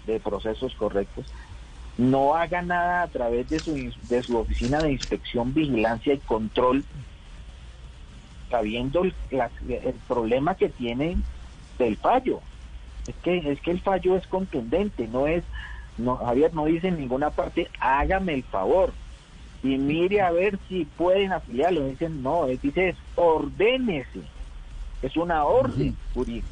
de 0.06 0.18
procesos 0.20 0.74
correctos, 0.74 1.26
no 1.98 2.34
haga 2.34 2.62
nada 2.62 3.02
a 3.02 3.08
través 3.08 3.48
de 3.48 3.60
su, 3.60 3.92
de 4.08 4.22
su 4.22 4.36
oficina 4.36 4.80
de 4.80 4.92
inspección, 4.92 5.52
vigilancia 5.54 6.14
y 6.14 6.18
control, 6.18 6.84
sabiendo 8.50 9.04
el, 9.04 9.14
la- 9.30 9.50
el 9.68 9.94
problema 10.06 10.54
que 10.54 10.68
tiene 10.68 11.16
del 11.78 11.96
fallo. 11.96 12.40
Es 13.06 13.14
que, 13.16 13.38
es 13.52 13.60
que 13.60 13.70
el 13.72 13.80
fallo 13.80 14.16
es 14.16 14.26
contundente, 14.26 15.08
no 15.08 15.26
es, 15.26 15.42
no, 15.98 16.16
Javier 16.16 16.54
no 16.54 16.66
dice 16.66 16.88
en 16.88 16.98
ninguna 16.98 17.30
parte, 17.30 17.68
hágame 17.80 18.34
el 18.34 18.42
favor 18.44 18.92
y 19.62 19.76
mire 19.78 20.20
a 20.22 20.30
ver 20.30 20.58
si 20.68 20.84
pueden 20.84 21.32
afiliarlo. 21.32 21.86
Dicen, 21.88 22.22
no, 22.22 22.46
él 22.46 22.58
dice, 22.62 22.90
es 22.90 22.96
ordénese. 23.16 24.20
Es 25.02 25.16
una 25.16 25.44
orden, 25.44 25.96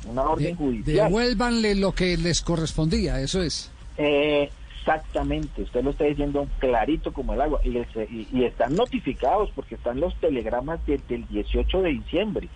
una 0.08 0.22
orden 0.22 0.46
De- 0.50 0.54
judicial. 0.56 1.06
devuélvanle 1.08 1.76
lo 1.76 1.92
que 1.92 2.16
les 2.16 2.40
correspondía, 2.42 3.20
eso 3.20 3.42
es. 3.42 3.70
Eh, 3.96 4.50
exactamente, 4.80 5.62
usted 5.62 5.84
lo 5.84 5.90
está 5.90 6.04
diciendo 6.04 6.48
clarito 6.58 7.12
como 7.12 7.34
el 7.34 7.40
agua. 7.40 7.60
Y, 7.62 7.70
les- 7.70 7.88
y- 8.10 8.44
están 8.44 8.74
notificados 8.74 9.50
porque 9.54 9.74
están 9.74 10.00
los 10.00 10.14
telegramas 10.16 10.80
desde 10.86 11.14
el 11.16 11.26
18 11.28 11.82
de 11.82 11.90
diciembre 11.90 12.48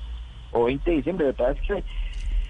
o 0.52 0.64
20 0.64 0.90
de 0.90 0.96
diciembre. 0.96 1.26
De 1.26 1.32
verdad 1.32 1.56
es 1.60 1.66
que 1.66 1.84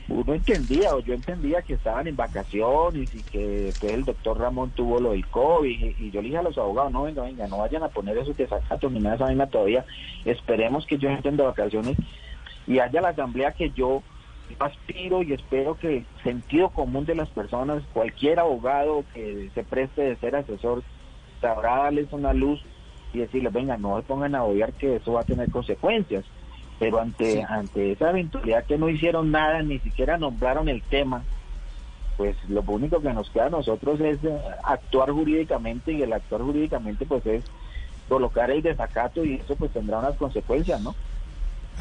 uno 0.06 0.34
entendía 0.34 0.94
o 0.94 1.00
yo 1.00 1.14
entendía 1.14 1.62
que 1.62 1.74
estaban 1.74 2.06
en 2.06 2.14
vacaciones 2.14 3.08
y 3.14 3.22
que 3.22 3.38
después 3.48 3.94
el 3.94 4.04
doctor 4.04 4.38
Ramón 4.38 4.70
tuvo 4.70 5.00
lo 5.00 5.12
del 5.12 5.26
COVID. 5.26 5.94
Y, 5.98 6.10
yo 6.10 6.20
le 6.20 6.28
dije 6.28 6.38
a 6.38 6.42
los 6.42 6.58
abogados: 6.58 6.92
no, 6.92 7.02
venga, 7.04 7.22
venga, 7.22 7.46
no 7.48 7.58
vayan 7.58 7.82
a 7.82 7.88
poner 7.88 8.16
esos 8.18 8.36
desacatos 8.36 8.92
ni 8.92 8.98
nada 9.00 9.10
de 9.10 9.16
esa 9.16 9.24
vaina 9.24 9.46
todavía. 9.46 9.84
Esperemos 10.24 10.86
que 10.86 10.96
ellos 10.96 11.12
estén 11.12 11.36
de 11.36 11.42
vacaciones 11.42 11.96
y 12.66 12.78
haya 12.78 13.00
la 13.00 13.08
asamblea 13.10 13.52
que 13.52 13.70
yo 13.70 14.02
aspiro 14.58 15.22
y 15.22 15.32
espero 15.32 15.76
que 15.76 16.06
sentido 16.22 16.70
común 16.70 17.04
de 17.04 17.14
las 17.14 17.30
personas, 17.30 17.82
cualquier 17.92 18.40
abogado 18.40 19.04
que 19.12 19.50
se 19.54 19.64
preste 19.64 20.02
de 20.02 20.16
ser 20.16 20.36
asesor, 20.36 20.82
sabrá 21.40 21.84
darles 21.84 22.12
una 22.12 22.32
luz 22.32 22.62
y 23.12 23.18
decirles, 23.18 23.52
venga, 23.52 23.76
no 23.76 23.96
se 24.00 24.06
pongan 24.06 24.34
a 24.34 24.44
obviar 24.44 24.72
que 24.74 24.96
eso 24.96 25.12
va 25.12 25.22
a 25.22 25.24
tener 25.24 25.48
consecuencias. 25.50 26.24
Pero 26.78 26.98
ante, 27.00 27.36
Sí. 27.36 27.40
ante 27.48 27.92
esa 27.92 28.10
eventualidad 28.10 28.66
que 28.66 28.78
no 28.78 28.88
hicieron 28.88 29.30
nada, 29.30 29.62
ni 29.62 29.78
siquiera 29.80 30.18
nombraron 30.18 30.68
el 30.68 30.82
tema, 30.82 31.24
pues 32.16 32.36
lo 32.48 32.62
único 32.62 33.00
que 33.00 33.12
nos 33.12 33.30
queda 33.30 33.46
a 33.46 33.50
nosotros 33.50 34.00
es 34.00 34.22
eh, 34.24 34.40
actuar 34.64 35.10
jurídicamente 35.10 35.92
y 35.92 36.02
el 36.02 36.12
actuar 36.12 36.42
jurídicamente 36.42 37.06
pues 37.06 37.24
es 37.26 37.44
colocar 38.08 38.50
el 38.50 38.62
desacato 38.62 39.24
y 39.24 39.34
eso 39.36 39.56
pues 39.56 39.72
tendrá 39.72 39.98
unas 39.98 40.16
consecuencias, 40.16 40.80
¿no? 40.80 40.94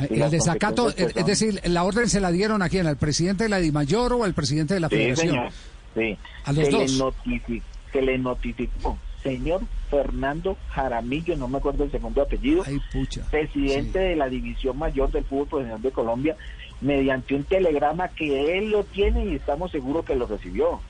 El 0.09 0.29
desacato, 0.31 0.83
consecuencias 0.85 1.17
es, 1.21 1.25
decir, 1.25 1.62
la 1.65 1.83
orden 1.83 2.09
se 2.09 2.19
la 2.19 2.31
dieron 2.31 2.62
a 2.62 2.69
quién, 2.69 2.88
al 2.88 2.97
presidente 2.97 3.43
de 3.43 3.50
la 3.50 3.59
DIMAYOR 3.59 4.13
o 4.13 4.23
al 4.23 4.33
presidente 4.33 4.73
de 4.73 4.79
la 4.79 4.89
Sí, 4.89 4.95
Federación. 4.95 5.27
señor. 5.29 5.51
Sí. 5.95 6.17
A 6.45 6.53
los 6.53 6.65
se, 6.65 6.71
dos. 6.71 7.15
Le 7.25 7.62
se 7.91 8.01
le 8.01 8.17
notificó, 8.17 8.97
señor 9.21 9.62
Fernando 9.91 10.57
Jaramillo, 10.69 11.35
no 11.38 11.47
me 11.47 11.59
acuerdo 11.59 11.83
el 11.83 11.91
segundo 11.91 12.23
apellido, 12.23 12.63
Ay, 12.65 12.79
pucha. 12.91 13.21
presidente 13.29 14.00
Sí. 14.00 14.05
de 14.09 14.15
la 14.15 14.27
División 14.29 14.77
Mayor 14.79 15.12
del 15.12 15.23
Fútbol 15.25 15.47
Profesional 15.47 15.81
de 15.83 15.91
Colombia, 15.91 16.35
mediante 16.81 17.35
un 17.35 17.43
telegrama 17.43 18.07
que 18.09 18.57
él 18.57 18.71
lo 18.71 18.83
tiene 18.85 19.25
y 19.27 19.35
estamos 19.35 19.71
seguros 19.71 20.03
que 20.05 20.15
lo 20.15 20.25
recibió. 20.25 20.81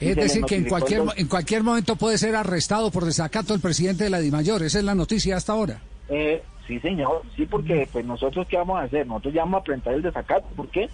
Es 0.00 0.16
decir, 0.16 0.44
que 0.44 0.56
en 0.56 0.64
cualquier, 0.64 1.02
en 1.16 1.28
cualquier 1.28 1.62
momento 1.62 1.94
puede 1.94 2.18
ser 2.18 2.34
arrestado 2.34 2.90
por 2.90 3.04
desacato 3.04 3.54
el 3.54 3.60
presidente 3.60 4.02
de 4.02 4.10
la 4.10 4.18
DIMAYOR. 4.18 4.64
Esa 4.64 4.80
es 4.80 4.84
la 4.84 4.96
noticia 4.96 5.36
hasta 5.36 5.52
ahora. 5.52 5.80
Eh, 6.08 6.42
sí, 6.66 6.80
señor, 6.80 7.22
sí, 7.36 7.46
porque 7.46 7.88
pues 7.90 8.04
nosotros 8.04 8.46
qué 8.48 8.56
vamos 8.56 8.78
a 8.78 8.84
hacer, 8.84 9.06
nosotros 9.06 9.34
ya 9.34 9.42
vamos 9.42 9.60
a 9.60 9.64
presentar 9.64 9.94
el 9.94 10.02
desacato, 10.02 10.46
¿por 10.56 10.68
qué? 10.68 10.88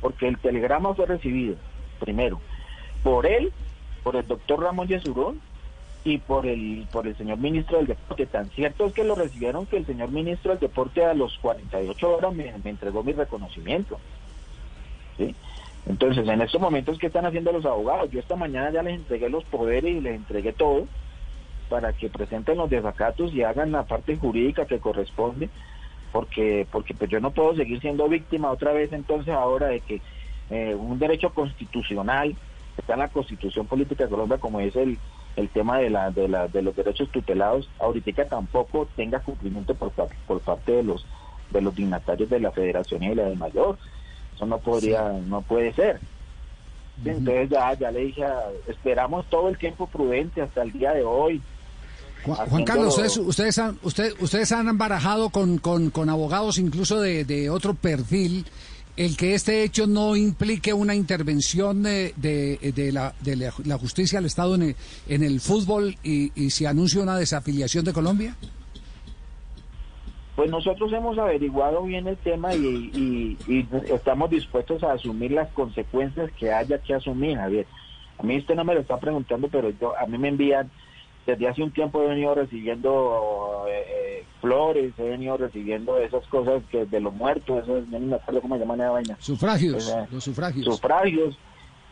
Porque 0.00 0.28
el 0.28 0.38
telegrama 0.38 0.94
fue 0.94 1.06
recibido, 1.06 1.56
primero, 2.00 2.40
por 3.02 3.26
él, 3.26 3.52
por 4.02 4.16
el 4.16 4.26
doctor 4.26 4.60
Ramón 4.60 4.88
Yesurón 4.88 5.40
y 6.04 6.18
por 6.18 6.46
el 6.46 6.86
por 6.90 7.06
el 7.06 7.16
señor 7.16 7.38
ministro 7.38 7.78
del 7.78 7.86
deporte. 7.86 8.26
Tan 8.26 8.50
cierto 8.50 8.86
es 8.86 8.94
que 8.94 9.04
lo 9.04 9.14
recibieron 9.14 9.66
que 9.66 9.76
el 9.76 9.86
señor 9.86 10.10
ministro 10.10 10.50
del 10.50 10.60
deporte 10.60 11.04
a 11.04 11.14
los 11.14 11.38
48 11.38 12.16
horas 12.16 12.34
me, 12.34 12.52
me 12.64 12.70
entregó 12.70 13.04
mi 13.04 13.12
reconocimiento. 13.12 13.98
¿sí? 15.16 15.34
Entonces, 15.86 16.26
en 16.28 16.40
estos 16.40 16.60
momentos, 16.60 16.98
¿qué 16.98 17.08
están 17.08 17.26
haciendo 17.26 17.52
los 17.52 17.64
abogados? 17.64 18.10
Yo 18.10 18.20
esta 18.20 18.36
mañana 18.36 18.70
ya 18.70 18.82
les 18.82 18.94
entregué 18.94 19.28
los 19.28 19.44
poderes 19.44 19.92
y 19.92 20.00
les 20.00 20.14
entregué 20.14 20.52
todo 20.52 20.86
para 21.72 21.94
que 21.94 22.10
presenten 22.10 22.58
los 22.58 22.68
desacatos 22.68 23.32
y 23.32 23.42
hagan 23.42 23.72
la 23.72 23.84
parte 23.84 24.14
jurídica 24.18 24.66
que 24.66 24.78
corresponde, 24.78 25.48
porque 26.12 26.66
porque 26.70 26.92
pues 26.92 27.08
yo 27.10 27.18
no 27.18 27.30
puedo 27.30 27.56
seguir 27.56 27.80
siendo 27.80 28.06
víctima 28.10 28.50
otra 28.50 28.74
vez 28.74 28.92
entonces 28.92 29.32
ahora 29.32 29.68
de 29.68 29.80
que 29.80 30.02
eh, 30.50 30.74
un 30.74 30.98
derecho 30.98 31.32
constitucional 31.32 32.36
está 32.76 32.92
en 32.92 32.98
la 32.98 33.08
Constitución 33.08 33.66
Política 33.66 34.04
de 34.04 34.10
Colombia 34.10 34.36
como 34.36 34.60
es 34.60 34.76
el 34.76 34.98
el 35.36 35.48
tema 35.48 35.78
de 35.78 35.88
la 35.88 36.10
de 36.10 36.28
la 36.28 36.46
de 36.46 36.60
los 36.60 36.76
derechos 36.76 37.08
tutelados 37.08 37.70
ahorita 37.78 38.26
tampoco 38.28 38.86
tenga 38.94 39.20
cumplimiento 39.20 39.74
por 39.74 39.92
por 40.26 40.40
parte 40.40 40.72
de 40.72 40.82
los 40.82 41.06
de 41.48 41.62
los 41.62 41.74
dignatarios 41.74 42.28
de 42.28 42.40
la 42.40 42.50
Federación 42.50 43.02
y 43.02 43.08
de 43.08 43.14
la 43.14 43.24
de 43.30 43.36
Mayor. 43.36 43.78
Eso 44.34 44.44
no 44.44 44.58
podría 44.58 45.08
no 45.26 45.40
puede 45.40 45.72
ser. 45.72 46.00
Entonces 47.04 47.48
ya 47.48 47.72
ya 47.72 47.90
le 47.90 48.00
dije 48.00 48.22
a- 48.24 48.50
esperamos 48.68 49.24
todo 49.30 49.48
el 49.48 49.56
tiempo 49.56 49.86
prudente 49.86 50.42
hasta 50.42 50.60
el 50.62 50.72
día 50.72 50.92
de 50.92 51.02
hoy 51.04 51.40
Juan, 52.24 52.64
Carlos, 52.64 52.88
ustedes, 52.96 53.16
ustedes, 53.18 53.58
han, 53.58 53.78
usted- 53.82 54.14
ustedes 54.20 54.52
han 54.52 54.76
barajado 54.78 55.30
con, 55.30 55.58
con, 55.58 55.90
con 55.90 56.08
abogados 56.08 56.58
incluso 56.58 57.00
de, 57.00 57.24
de 57.24 57.50
otro 57.50 57.74
perfil 57.74 58.46
el 58.96 59.16
que 59.16 59.34
este 59.34 59.62
hecho 59.64 59.86
no 59.86 60.16
implique 60.16 60.74
una 60.74 60.94
intervención 60.94 61.82
de, 61.82 62.12
de, 62.16 62.72
de 62.74 62.92
la, 62.92 63.14
de 63.20 63.36
la, 63.36 63.52
la 63.64 63.78
justicia 63.78 64.18
al 64.18 64.26
Estado 64.26 64.54
en 64.54 64.62
el, 64.62 64.76
en 65.08 65.22
el 65.22 65.40
fútbol 65.40 65.96
y, 66.04 66.30
y 66.34 66.50
se 66.50 66.66
anuncia 66.66 67.00
una 67.02 67.16
desafiliación 67.16 67.84
de 67.86 67.92
Colombia. 67.94 68.36
Pues 70.36 70.50
nosotros 70.50 70.92
hemos 70.92 71.18
averiguado 71.18 71.82
bien 71.84 72.06
el 72.06 72.16
tema 72.18 72.54
y, 72.54 72.58
y- 72.66 73.38
y 73.52 73.66
estamos 73.92 74.30
dispuestos 74.30 74.82
a 74.82 74.92
asumir 74.92 75.30
las 75.32 75.48
consecuencias 75.52 76.30
que 76.38 76.52
haya 76.52 76.78
que 76.78 76.94
asumir, 76.94 77.36
Javier. 77.36 77.66
A 78.18 78.22
mí 78.22 78.38
usted 78.38 78.54
no 78.54 78.64
me 78.64 78.74
lo 78.74 78.80
está 78.80 78.98
preguntando, 78.98 79.48
pero 79.48 79.70
yo 79.78 79.94
a 79.98 80.06
mí 80.06 80.16
me 80.16 80.28
envían, 80.28 80.70
desde 81.26 81.48
hace 81.48 81.62
un 81.62 81.72
tiempo 81.72 82.02
he 82.02 82.08
venido 82.08 82.34
recibiendo 82.34 83.64
eh, 83.68 83.84
eh, 83.88 84.24
flores, 84.40 84.92
he 84.98 85.02
venido 85.02 85.36
recibiendo 85.36 85.98
esas 85.98 86.26
cosas 86.26 86.62
que 86.70 86.84
de 86.84 87.00
los 87.00 87.14
muertos, 87.14 87.62
eso, 87.62 87.82
no 87.88 88.00
me 88.00 88.16
acuerdo 88.16 88.40
cómo 88.42 88.56
se 88.56 88.60
llama 88.60 88.74
esa 88.74 88.90
vaina. 88.90 89.16
Sufragios, 89.20 89.88
eh, 89.88 90.06
los 90.10 90.24
sufragios. 90.24 90.64
sufragios 90.64 91.38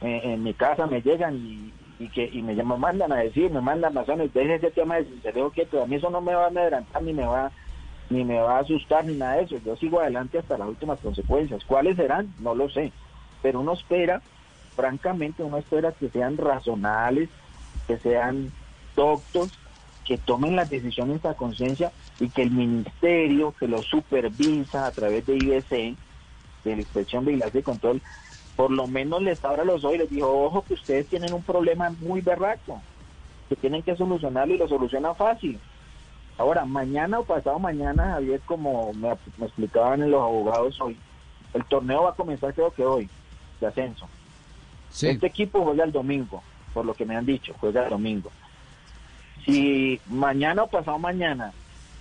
eh, 0.00 0.20
en 0.24 0.42
mi 0.42 0.52
casa 0.54 0.86
me 0.86 1.00
llegan 1.00 1.36
y, 1.36 1.72
y 2.02 2.08
que 2.08 2.28
y 2.32 2.42
me 2.42 2.54
llaman, 2.56 2.80
mandan 2.80 3.12
a 3.12 3.16
decir, 3.16 3.50
me 3.50 3.60
mandan 3.60 3.94
razones, 3.94 4.32
deje 4.34 4.56
ese 4.56 4.70
tema 4.72 4.96
de 4.96 5.04
sincereo 5.04 5.50
quieto, 5.50 5.82
a 5.82 5.86
mí 5.86 5.96
eso 5.96 6.10
no 6.10 6.20
me 6.20 6.34
va 6.34 6.46
a 6.46 6.48
adelantar 6.48 7.02
ni 7.02 7.12
me 7.12 7.26
va 7.26 7.52
ni 8.08 8.24
me 8.24 8.40
va 8.40 8.56
a 8.56 8.60
asustar 8.60 9.04
ni 9.04 9.14
nada 9.14 9.36
de 9.36 9.44
eso, 9.44 9.56
yo 9.64 9.76
sigo 9.76 10.00
adelante 10.00 10.38
hasta 10.38 10.58
las 10.58 10.66
últimas 10.66 10.98
consecuencias. 10.98 11.64
¿Cuáles 11.64 11.94
serán? 11.94 12.34
No 12.40 12.56
lo 12.56 12.68
sé, 12.68 12.92
pero 13.40 13.60
uno 13.60 13.74
espera, 13.74 14.20
francamente, 14.74 15.44
uno 15.44 15.58
espera 15.58 15.92
que 15.92 16.08
sean 16.08 16.36
razonables, 16.36 17.28
que 17.86 17.98
sean 17.98 18.50
doctos, 19.00 19.50
que 20.04 20.18
tomen 20.18 20.56
las 20.56 20.68
decisiones 20.68 21.24
a 21.24 21.34
conciencia 21.34 21.92
y 22.18 22.28
que 22.28 22.42
el 22.42 22.50
ministerio 22.50 23.54
que 23.58 23.66
lo 23.66 23.82
supervisa 23.82 24.86
a 24.86 24.90
través 24.90 25.24
de 25.26 25.36
IBC, 25.36 25.96
de 26.64 26.76
la 26.76 26.82
Inspección 26.82 27.24
de 27.24 27.32
Vigilancia 27.32 27.60
y 27.60 27.62
Control, 27.62 28.02
por 28.56 28.70
lo 28.70 28.86
menos 28.86 29.22
les 29.22 29.42
abra 29.42 29.64
los 29.64 29.84
ojos 29.84 29.94
y 29.94 29.98
les 29.98 30.10
dijo, 30.10 30.28
ojo 30.28 30.62
que 30.62 30.74
ustedes 30.74 31.06
tienen 31.06 31.32
un 31.32 31.42
problema 31.42 31.90
muy 32.00 32.20
berraco, 32.20 32.82
que 33.48 33.56
tienen 33.56 33.82
que 33.82 33.96
solucionarlo 33.96 34.54
y 34.54 34.58
lo 34.58 34.68
solucionan 34.68 35.16
fácil. 35.16 35.58
Ahora, 36.36 36.64
mañana 36.66 37.20
o 37.20 37.24
pasado 37.24 37.58
mañana, 37.58 38.12
Javier, 38.14 38.40
como 38.44 38.92
me, 38.92 39.16
me 39.38 39.46
explicaban 39.46 40.10
los 40.10 40.20
abogados 40.20 40.80
hoy, 40.80 40.96
el 41.54 41.64
torneo 41.64 42.02
va 42.02 42.10
a 42.10 42.14
comenzar 42.14 42.52
creo 42.52 42.70
que 42.70 42.84
hoy, 42.84 43.08
de 43.60 43.66
ascenso. 43.66 44.08
Sí. 44.90 45.08
Este 45.08 45.26
equipo 45.26 45.62
juega 45.64 45.84
el 45.84 45.92
domingo, 45.92 46.42
por 46.74 46.84
lo 46.84 46.94
que 46.94 47.06
me 47.06 47.16
han 47.16 47.24
dicho, 47.24 47.54
juega 47.60 47.84
el 47.84 47.90
domingo. 47.90 48.30
Si 49.44 50.00
mañana 50.08 50.64
o 50.64 50.66
pasado 50.66 50.98
mañana 50.98 51.52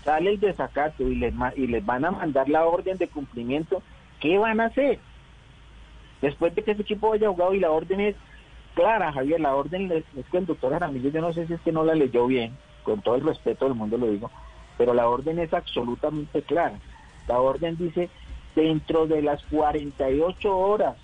sale 0.03 0.31
el 0.31 0.39
desacato 0.39 1.03
y 1.03 1.15
les, 1.15 1.33
y 1.55 1.67
les 1.67 1.85
van 1.85 2.05
a 2.05 2.11
mandar 2.11 2.49
la 2.49 2.65
orden 2.65 2.97
de 2.97 3.07
cumplimiento, 3.07 3.81
¿qué 4.19 4.37
van 4.37 4.59
a 4.59 4.65
hacer? 4.65 4.99
Después 6.21 6.53
de 6.55 6.63
que 6.63 6.71
ese 6.71 6.81
equipo 6.81 7.13
haya 7.13 7.29
jugado 7.29 7.53
y 7.53 7.59
la 7.59 7.71
orden 7.71 8.01
es 8.01 8.15
clara, 8.75 9.11
Javier, 9.11 9.39
la 9.39 9.55
orden 9.55 9.91
es 9.91 10.25
que 10.31 10.37
el 10.37 10.45
doctor 10.45 10.71
Jaramillo, 10.71 11.09
yo 11.09 11.21
no 11.21 11.33
sé 11.33 11.47
si 11.47 11.53
es 11.53 11.61
que 11.61 11.71
no 11.71 11.83
la 11.83 11.95
leyó 11.95 12.27
bien, 12.27 12.55
con 12.83 13.01
todo 13.01 13.15
el 13.15 13.25
respeto 13.25 13.65
del 13.65 13.75
mundo 13.75 13.97
lo 13.97 14.09
digo, 14.09 14.31
pero 14.77 14.93
la 14.93 15.07
orden 15.07 15.39
es 15.39 15.53
absolutamente 15.53 16.41
clara. 16.41 16.79
La 17.27 17.39
orden 17.39 17.77
dice 17.77 18.09
dentro 18.55 19.07
de 19.07 19.21
las 19.21 19.43
48 19.45 20.57
horas, 20.57 20.95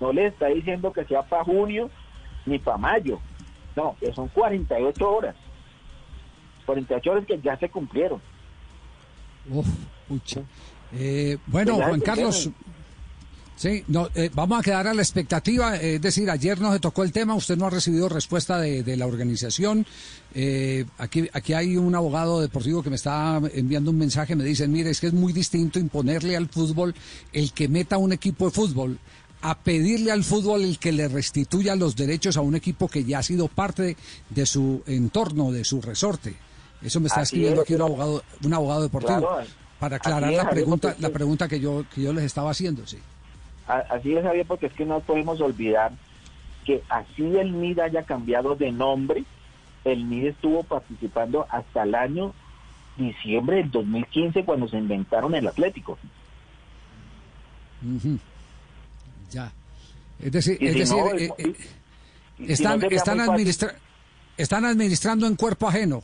no 0.00 0.12
le 0.12 0.26
está 0.26 0.46
diciendo 0.46 0.92
que 0.92 1.04
sea 1.04 1.22
para 1.22 1.44
junio 1.44 1.90
ni 2.44 2.58
para 2.58 2.76
mayo, 2.76 3.20
no, 3.76 3.96
que 4.00 4.12
son 4.12 4.28
48 4.28 5.10
horas. 5.10 5.36
48 6.66 7.10
horas 7.10 7.26
que 7.26 7.40
ya 7.40 7.56
se 7.58 7.68
cumplieron. 7.68 8.20
Uf, 9.50 9.66
pucha. 10.08 10.42
Eh, 10.94 11.38
bueno, 11.46 11.76
Juan 11.76 12.00
Carlos, 12.00 12.50
sí, 13.56 13.82
no, 13.88 14.08
eh, 14.14 14.30
vamos 14.34 14.60
a 14.60 14.62
quedar 14.62 14.86
a 14.86 14.94
la 14.94 15.02
expectativa. 15.02 15.76
eh, 15.76 15.94
es 15.96 16.02
decir, 16.02 16.30
ayer 16.30 16.60
no 16.60 16.72
se 16.72 16.78
tocó 16.80 17.02
el 17.02 17.12
tema, 17.12 17.34
usted 17.34 17.56
no 17.56 17.66
ha 17.66 17.70
recibido 17.70 18.08
respuesta 18.08 18.60
de, 18.60 18.82
de 18.82 18.96
la 18.96 19.06
organización. 19.06 19.86
Eh, 20.34 20.84
aquí, 20.98 21.28
aquí 21.32 21.54
hay 21.54 21.76
un 21.76 21.94
abogado 21.94 22.40
deportivo 22.40 22.82
que 22.82 22.90
me 22.90 22.96
está 22.96 23.40
enviando 23.52 23.90
un 23.90 23.98
mensaje, 23.98 24.36
me 24.36 24.44
dicen, 24.44 24.70
mire, 24.70 24.90
es 24.90 25.00
que 25.00 25.08
es 25.08 25.12
muy 25.12 25.32
distinto 25.32 25.78
imponerle 25.78 26.36
al 26.36 26.48
fútbol 26.48 26.94
el 27.32 27.52
que 27.52 27.68
meta 27.68 27.98
un 27.98 28.12
equipo 28.12 28.44
de 28.46 28.50
fútbol 28.52 28.98
a 29.42 29.56
pedirle 29.56 30.12
al 30.12 30.24
fútbol 30.24 30.62
el 30.62 30.78
que 30.78 30.92
le 30.92 31.08
restituya 31.08 31.74
los 31.76 31.96
derechos 31.96 32.36
a 32.36 32.40
un 32.40 32.54
equipo 32.54 32.88
que 32.88 33.04
ya 33.04 33.18
ha 33.18 33.22
sido 33.22 33.48
parte 33.48 33.96
de 34.30 34.46
su 34.46 34.82
entorno, 34.86 35.50
de 35.50 35.64
su 35.64 35.82
resorte. 35.82 36.34
Eso 36.80 37.00
me 37.00 37.08
está 37.08 37.20
Así 37.20 37.36
escribiendo 37.36 37.62
es. 37.62 37.66
aquí 37.66 37.74
un 37.74 37.82
abogado, 37.82 38.22
un 38.44 38.54
abogado 38.54 38.82
deportivo. 38.82 39.18
Claro, 39.18 39.46
para 39.78 39.96
aclarar 39.96 40.30
es, 40.30 40.36
la 40.36 40.48
pregunta, 40.48 40.96
la 41.00 41.10
pregunta 41.10 41.48
que 41.48 41.58
yo 41.58 41.84
que 41.92 42.02
yo 42.02 42.12
les 42.12 42.24
estaba 42.24 42.50
haciendo, 42.50 42.86
sí. 42.86 42.98
Así 43.66 44.14
es, 44.14 44.22
Javier, 44.22 44.46
porque 44.46 44.66
es 44.66 44.72
que 44.72 44.84
no 44.84 45.00
podemos 45.00 45.40
olvidar 45.40 45.92
que 46.64 46.82
así 46.88 47.36
el 47.36 47.52
MID 47.52 47.80
haya 47.80 48.02
cambiado 48.04 48.54
de 48.54 48.70
nombre, 48.70 49.24
el 49.84 50.04
MID 50.04 50.26
estuvo 50.26 50.62
participando 50.62 51.46
hasta 51.50 51.82
el 51.82 51.94
año 51.94 52.32
diciembre 52.96 53.56
del 53.56 53.70
2015 53.70 54.44
cuando 54.44 54.68
se 54.68 54.78
inventaron 54.78 55.34
el 55.34 55.48
Atlético. 55.48 55.98
Ya. 59.32 59.52
Es 60.22 60.30
decir, 60.32 60.58
es 60.60 60.72
si 60.72 60.78
decir, 60.80 60.96
no, 60.96 61.08
eh, 61.18 61.30
eh, 61.38 61.54
y 62.38 62.46
si 62.46 62.52
están 62.52 62.78
no 62.80 62.88
están 62.88 63.18
administra- 63.20 63.74
están 64.36 64.64
administrando 64.64 65.26
en 65.26 65.36
cuerpo 65.36 65.68
ajeno. 65.68 66.02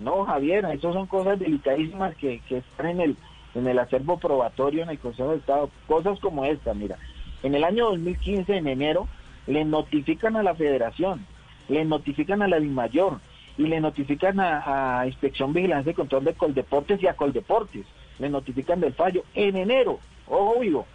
No, 0.00 0.24
Javier, 0.24 0.64
eso 0.72 0.92
son 0.92 1.06
cosas 1.06 1.38
delicadísimas 1.38 2.14
que, 2.16 2.40
que 2.48 2.58
están 2.58 2.86
en 2.86 3.00
el, 3.00 3.16
en 3.54 3.66
el 3.66 3.78
acervo 3.78 4.18
probatorio 4.18 4.82
en 4.84 4.90
el 4.90 4.98
Consejo 4.98 5.30
de 5.32 5.38
Estado. 5.38 5.70
Cosas 5.86 6.18
como 6.20 6.44
esta, 6.44 6.72
mira. 6.74 6.96
En 7.42 7.54
el 7.54 7.64
año 7.64 7.86
2015, 7.90 8.56
en 8.56 8.68
enero, 8.68 9.08
le 9.46 9.64
notifican 9.64 10.36
a 10.36 10.42
la 10.42 10.54
Federación, 10.54 11.26
le 11.68 11.84
notifican 11.84 12.42
a 12.42 12.48
la 12.48 12.60
DIMAYOR 12.60 13.20
y 13.56 13.62
le 13.66 13.80
notifican 13.80 14.38
a, 14.38 15.00
a 15.00 15.06
Inspección 15.06 15.52
Vigilancia 15.52 15.90
y 15.90 15.94
Control 15.94 16.24
de 16.24 16.34
Coldeportes 16.34 17.02
y 17.02 17.06
a 17.08 17.14
Coldeportes. 17.14 17.86
Le 18.20 18.28
notifican 18.28 18.80
del 18.80 18.94
fallo 18.94 19.24
en 19.34 19.56
enero, 19.56 19.98
ojo 20.28 20.60
vivo, 20.60 20.86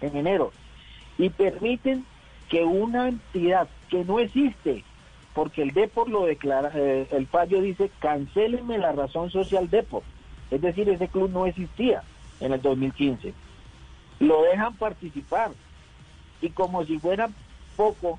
en 0.00 0.16
enero. 0.16 0.52
Y 1.22 1.30
permiten 1.30 2.04
que 2.48 2.64
una 2.64 3.06
entidad 3.06 3.68
que 3.88 4.04
no 4.04 4.18
existe, 4.18 4.82
porque 5.34 5.62
el 5.62 5.70
Depor 5.70 6.10
lo 6.10 6.24
declara, 6.24 6.72
eh, 6.74 7.06
el 7.12 7.28
fallo 7.28 7.60
dice, 7.60 7.92
cancélenme 8.00 8.76
la 8.76 8.90
razón 8.90 9.30
social 9.30 9.70
Depor. 9.70 10.02
Es 10.50 10.60
decir, 10.60 10.88
ese 10.88 11.06
club 11.06 11.30
no 11.30 11.46
existía 11.46 12.02
en 12.40 12.52
el 12.52 12.60
2015. 12.60 13.34
Lo 14.18 14.42
dejan 14.42 14.74
participar. 14.74 15.52
Y 16.40 16.50
como 16.50 16.84
si 16.84 16.98
fuera 16.98 17.30
poco, 17.76 18.18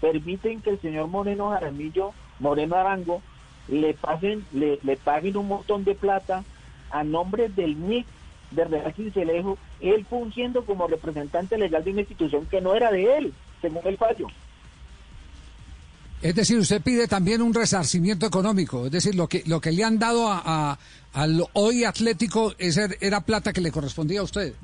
permiten 0.00 0.60
que 0.60 0.70
el 0.70 0.80
señor 0.80 1.08
Moreno 1.08 1.50
Jaramillo, 1.50 2.12
Moreno 2.38 2.76
Arango, 2.76 3.20
le 3.66 3.94
pasen, 3.94 4.46
le, 4.52 4.78
le 4.84 4.96
paguen 4.96 5.36
un 5.36 5.48
montón 5.48 5.82
de 5.82 5.96
plata 5.96 6.44
a 6.92 7.02
nombre 7.02 7.48
del 7.48 7.76
NIC 7.80 8.06
de 8.56 8.64
Real 8.64 8.92
Cincelejo, 8.94 9.56
él 9.80 10.04
fungiendo 10.10 10.64
como 10.64 10.88
representante 10.88 11.56
legal 11.56 11.84
de 11.84 11.92
una 11.92 12.00
institución 12.00 12.46
que 12.46 12.60
no 12.60 12.74
era 12.74 12.90
de 12.90 13.16
él, 13.18 13.32
según 13.62 13.82
el 13.86 13.96
fallo. 13.96 14.26
Es 16.22 16.34
decir, 16.34 16.58
usted 16.58 16.80
pide 16.82 17.06
también 17.06 17.42
un 17.42 17.52
resarcimiento 17.54 18.26
económico. 18.26 18.86
Es 18.86 18.90
decir, 18.92 19.14
lo 19.14 19.28
que 19.28 19.42
lo 19.46 19.60
que 19.60 19.70
le 19.70 19.84
han 19.84 19.98
dado 19.98 20.28
a, 20.28 20.42
a- 20.44 20.78
al 21.12 21.44
hoy 21.52 21.84
Atlético 21.84 22.54
ese 22.58 22.88
era 23.00 23.20
plata 23.20 23.52
que 23.52 23.60
le 23.60 23.70
correspondía 23.70 24.20
a 24.20 24.24
usted. 24.24 24.54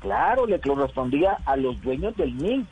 Claro, 0.00 0.46
le 0.46 0.60
correspondía 0.60 1.38
a 1.44 1.56
los 1.56 1.80
dueños 1.82 2.16
del 2.16 2.36
NIC, 2.36 2.66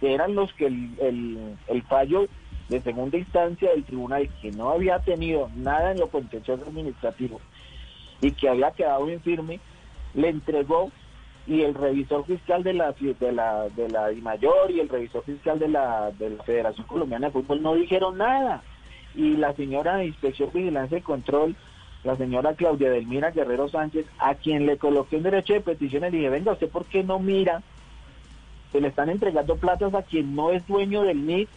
que 0.00 0.12
eran 0.14 0.34
los 0.34 0.52
que 0.54 0.66
el, 0.66 0.90
el, 1.00 1.56
el 1.68 1.82
fallo 1.84 2.26
de 2.68 2.82
segunda 2.82 3.16
instancia 3.16 3.70
del 3.70 3.84
tribunal, 3.84 4.28
que 4.42 4.50
no 4.50 4.70
había 4.70 4.98
tenido 4.98 5.48
nada 5.56 5.92
en 5.92 6.00
lo 6.00 6.08
contencioso 6.10 6.64
administrativo 6.66 7.40
y 8.20 8.32
que 8.32 8.48
había 8.48 8.70
quedado 8.70 9.10
infirme, 9.10 9.60
le 10.14 10.28
entregó 10.28 10.90
y 11.46 11.62
el 11.62 11.74
revisor 11.74 12.24
fiscal 12.26 12.64
de 12.64 12.74
la 12.74 12.92
de 12.92 13.32
la 13.32 13.68
de 13.68 13.88
la 13.88 14.08
DIMAYOR 14.08 14.70
y 14.70 14.80
el 14.80 14.88
revisor 14.88 15.22
fiscal 15.24 15.58
de 15.58 15.68
la 15.68 16.10
de 16.10 16.30
la 16.30 16.42
Federación 16.42 16.86
Colombiana 16.86 17.28
de 17.28 17.32
Fútbol 17.32 17.62
no 17.62 17.74
dijeron 17.74 18.18
nada. 18.18 18.62
Y 19.14 19.36
la 19.36 19.54
señora 19.54 19.96
de 19.96 20.06
Inspección 20.06 20.50
Vigilancia 20.52 20.98
y 20.98 21.02
Control 21.02 21.54
la 22.06 22.16
señora 22.16 22.54
Claudia 22.54 22.90
Delmira 22.90 23.32
Guerrero 23.32 23.68
Sánchez 23.68 24.06
a 24.18 24.34
quien 24.34 24.64
le 24.64 24.78
coloqué 24.78 25.16
un 25.16 25.24
derecho 25.24 25.54
de 25.54 25.60
petición 25.60 26.02
le 26.02 26.10
dije 26.10 26.28
venga 26.28 26.52
usted 26.52 26.68
por 26.68 26.84
qué 26.84 27.02
no 27.02 27.18
mira 27.18 27.62
se 28.72 28.80
le 28.80 28.88
están 28.88 29.10
entregando 29.10 29.56
platas 29.56 29.92
a 29.94 30.02
quien 30.02 30.34
no 30.36 30.52
es 30.52 30.66
dueño 30.66 31.02
del 31.02 31.26
NIC 31.26 31.48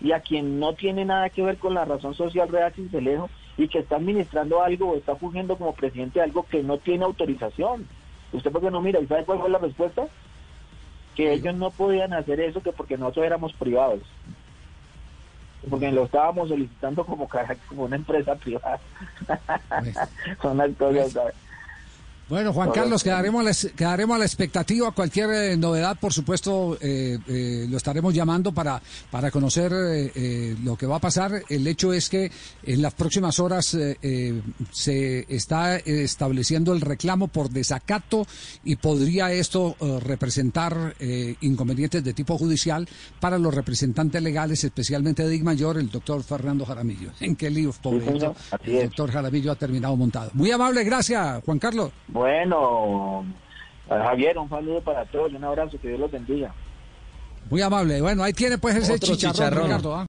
y 0.00 0.12
a 0.12 0.20
quien 0.20 0.60
no 0.60 0.74
tiene 0.74 1.04
nada 1.04 1.30
que 1.30 1.42
ver 1.42 1.58
con 1.58 1.74
la 1.74 1.84
razón 1.84 2.14
social 2.14 2.48
real 2.48 2.72
Cincelejo 2.72 3.28
y 3.58 3.68
que 3.68 3.80
está 3.80 3.96
administrando 3.96 4.62
algo 4.62 4.92
o 4.92 4.96
está 4.96 5.16
fungiendo 5.16 5.56
como 5.58 5.74
presidente 5.74 6.20
de 6.20 6.24
algo 6.24 6.44
que 6.44 6.62
no 6.62 6.78
tiene 6.78 7.04
autorización. 7.04 7.86
¿Usted 8.32 8.50
por 8.52 8.62
qué 8.62 8.70
no 8.70 8.80
mira? 8.80 9.00
¿Y 9.00 9.06
sabe 9.06 9.24
cuál 9.24 9.40
fue 9.40 9.50
la 9.50 9.58
respuesta? 9.58 10.06
Que 11.16 11.32
ellos 11.32 11.54
no 11.56 11.70
podían 11.70 12.12
hacer 12.14 12.38
eso 12.40 12.62
que 12.62 12.72
porque 12.72 12.96
nosotros 12.96 13.26
éramos 13.26 13.52
privados. 13.54 14.00
Porque 15.68 15.90
lo 15.90 16.04
estábamos 16.04 16.48
solicitando 16.48 17.04
como, 17.04 17.28
cara- 17.28 17.56
como 17.68 17.82
una 17.84 17.96
empresa 17.96 18.36
privada. 18.36 18.78
Son 20.42 20.56
las 20.56 20.70
cosas, 20.76 21.12
¿sabes? 21.12 21.34
Bueno, 22.28 22.52
Juan. 22.52 22.70
Carlos, 22.72 23.02
quedaremos 23.02 23.40
a 23.40 23.44
la, 23.44 23.72
quedaremos 23.74 24.16
a 24.16 24.18
la 24.18 24.26
expectativa. 24.26 24.90
Cualquier 24.92 25.30
eh, 25.30 25.56
novedad, 25.56 25.98
por 25.98 26.12
supuesto, 26.12 26.76
eh, 26.80 27.18
eh, 27.26 27.66
lo 27.68 27.78
estaremos 27.78 28.12
llamando 28.12 28.52
para, 28.52 28.82
para 29.10 29.30
conocer 29.30 29.72
eh, 29.72 30.12
eh, 30.14 30.56
lo 30.62 30.76
que 30.76 30.86
va 30.86 30.96
a 30.96 31.00
pasar. 31.00 31.42
El 31.48 31.66
hecho 31.66 31.94
es 31.94 32.10
que 32.10 32.30
en 32.64 32.82
las 32.82 32.92
próximas 32.92 33.38
horas 33.38 33.76
se 34.70 35.26
está 35.28 35.76
estableciendo 35.76 36.72
el 36.74 36.82
reclamo 36.82 37.28
por 37.28 37.48
desacato 37.48 38.26
y 38.64 38.76
podría 38.76 39.32
esto 39.32 39.76
representar 40.02 40.94
inconvenientes 41.40 42.04
de 42.04 42.12
tipo 42.12 42.36
judicial 42.36 42.88
para 43.20 43.38
los 43.38 43.54
representantes 43.54 44.22
legales, 44.22 44.64
especialmente 44.64 45.26
de 45.26 45.38
Mayor, 45.42 45.78
el 45.78 45.90
doctor 45.90 46.22
Fernando 46.22 46.66
Jaramillo. 46.66 47.10
¿En 47.20 47.36
qué 47.36 47.48
lío, 47.50 47.72
pobre? 47.80 48.06
el 48.64 48.82
doctor 48.84 49.10
Jaramillo 49.10 49.52
ha 49.52 49.56
terminado 49.56 49.96
montado. 49.96 50.30
Muy 50.34 50.50
amable, 50.50 50.84
gracias, 50.84 51.42
Juan 51.44 51.58
Carlos. 51.58 51.90
Bueno, 52.18 53.24
Javier, 53.88 54.36
un 54.38 54.48
saludo 54.48 54.80
para 54.80 55.04
todos 55.04 55.30
y 55.30 55.36
un 55.36 55.44
abrazo, 55.44 55.78
que 55.80 55.86
Dios 55.86 56.00
los 56.00 56.10
bendiga. 56.10 56.52
Muy 57.48 57.62
amable. 57.62 58.02
Bueno, 58.02 58.24
ahí 58.24 58.32
tiene 58.32 58.58
pues 58.58 58.74
ese 58.74 58.94
Otro 58.94 59.14
chicharrón, 59.14 59.34
chicharrón. 59.34 59.64
Ricardo. 59.66 59.94
¿ah? 59.94 60.06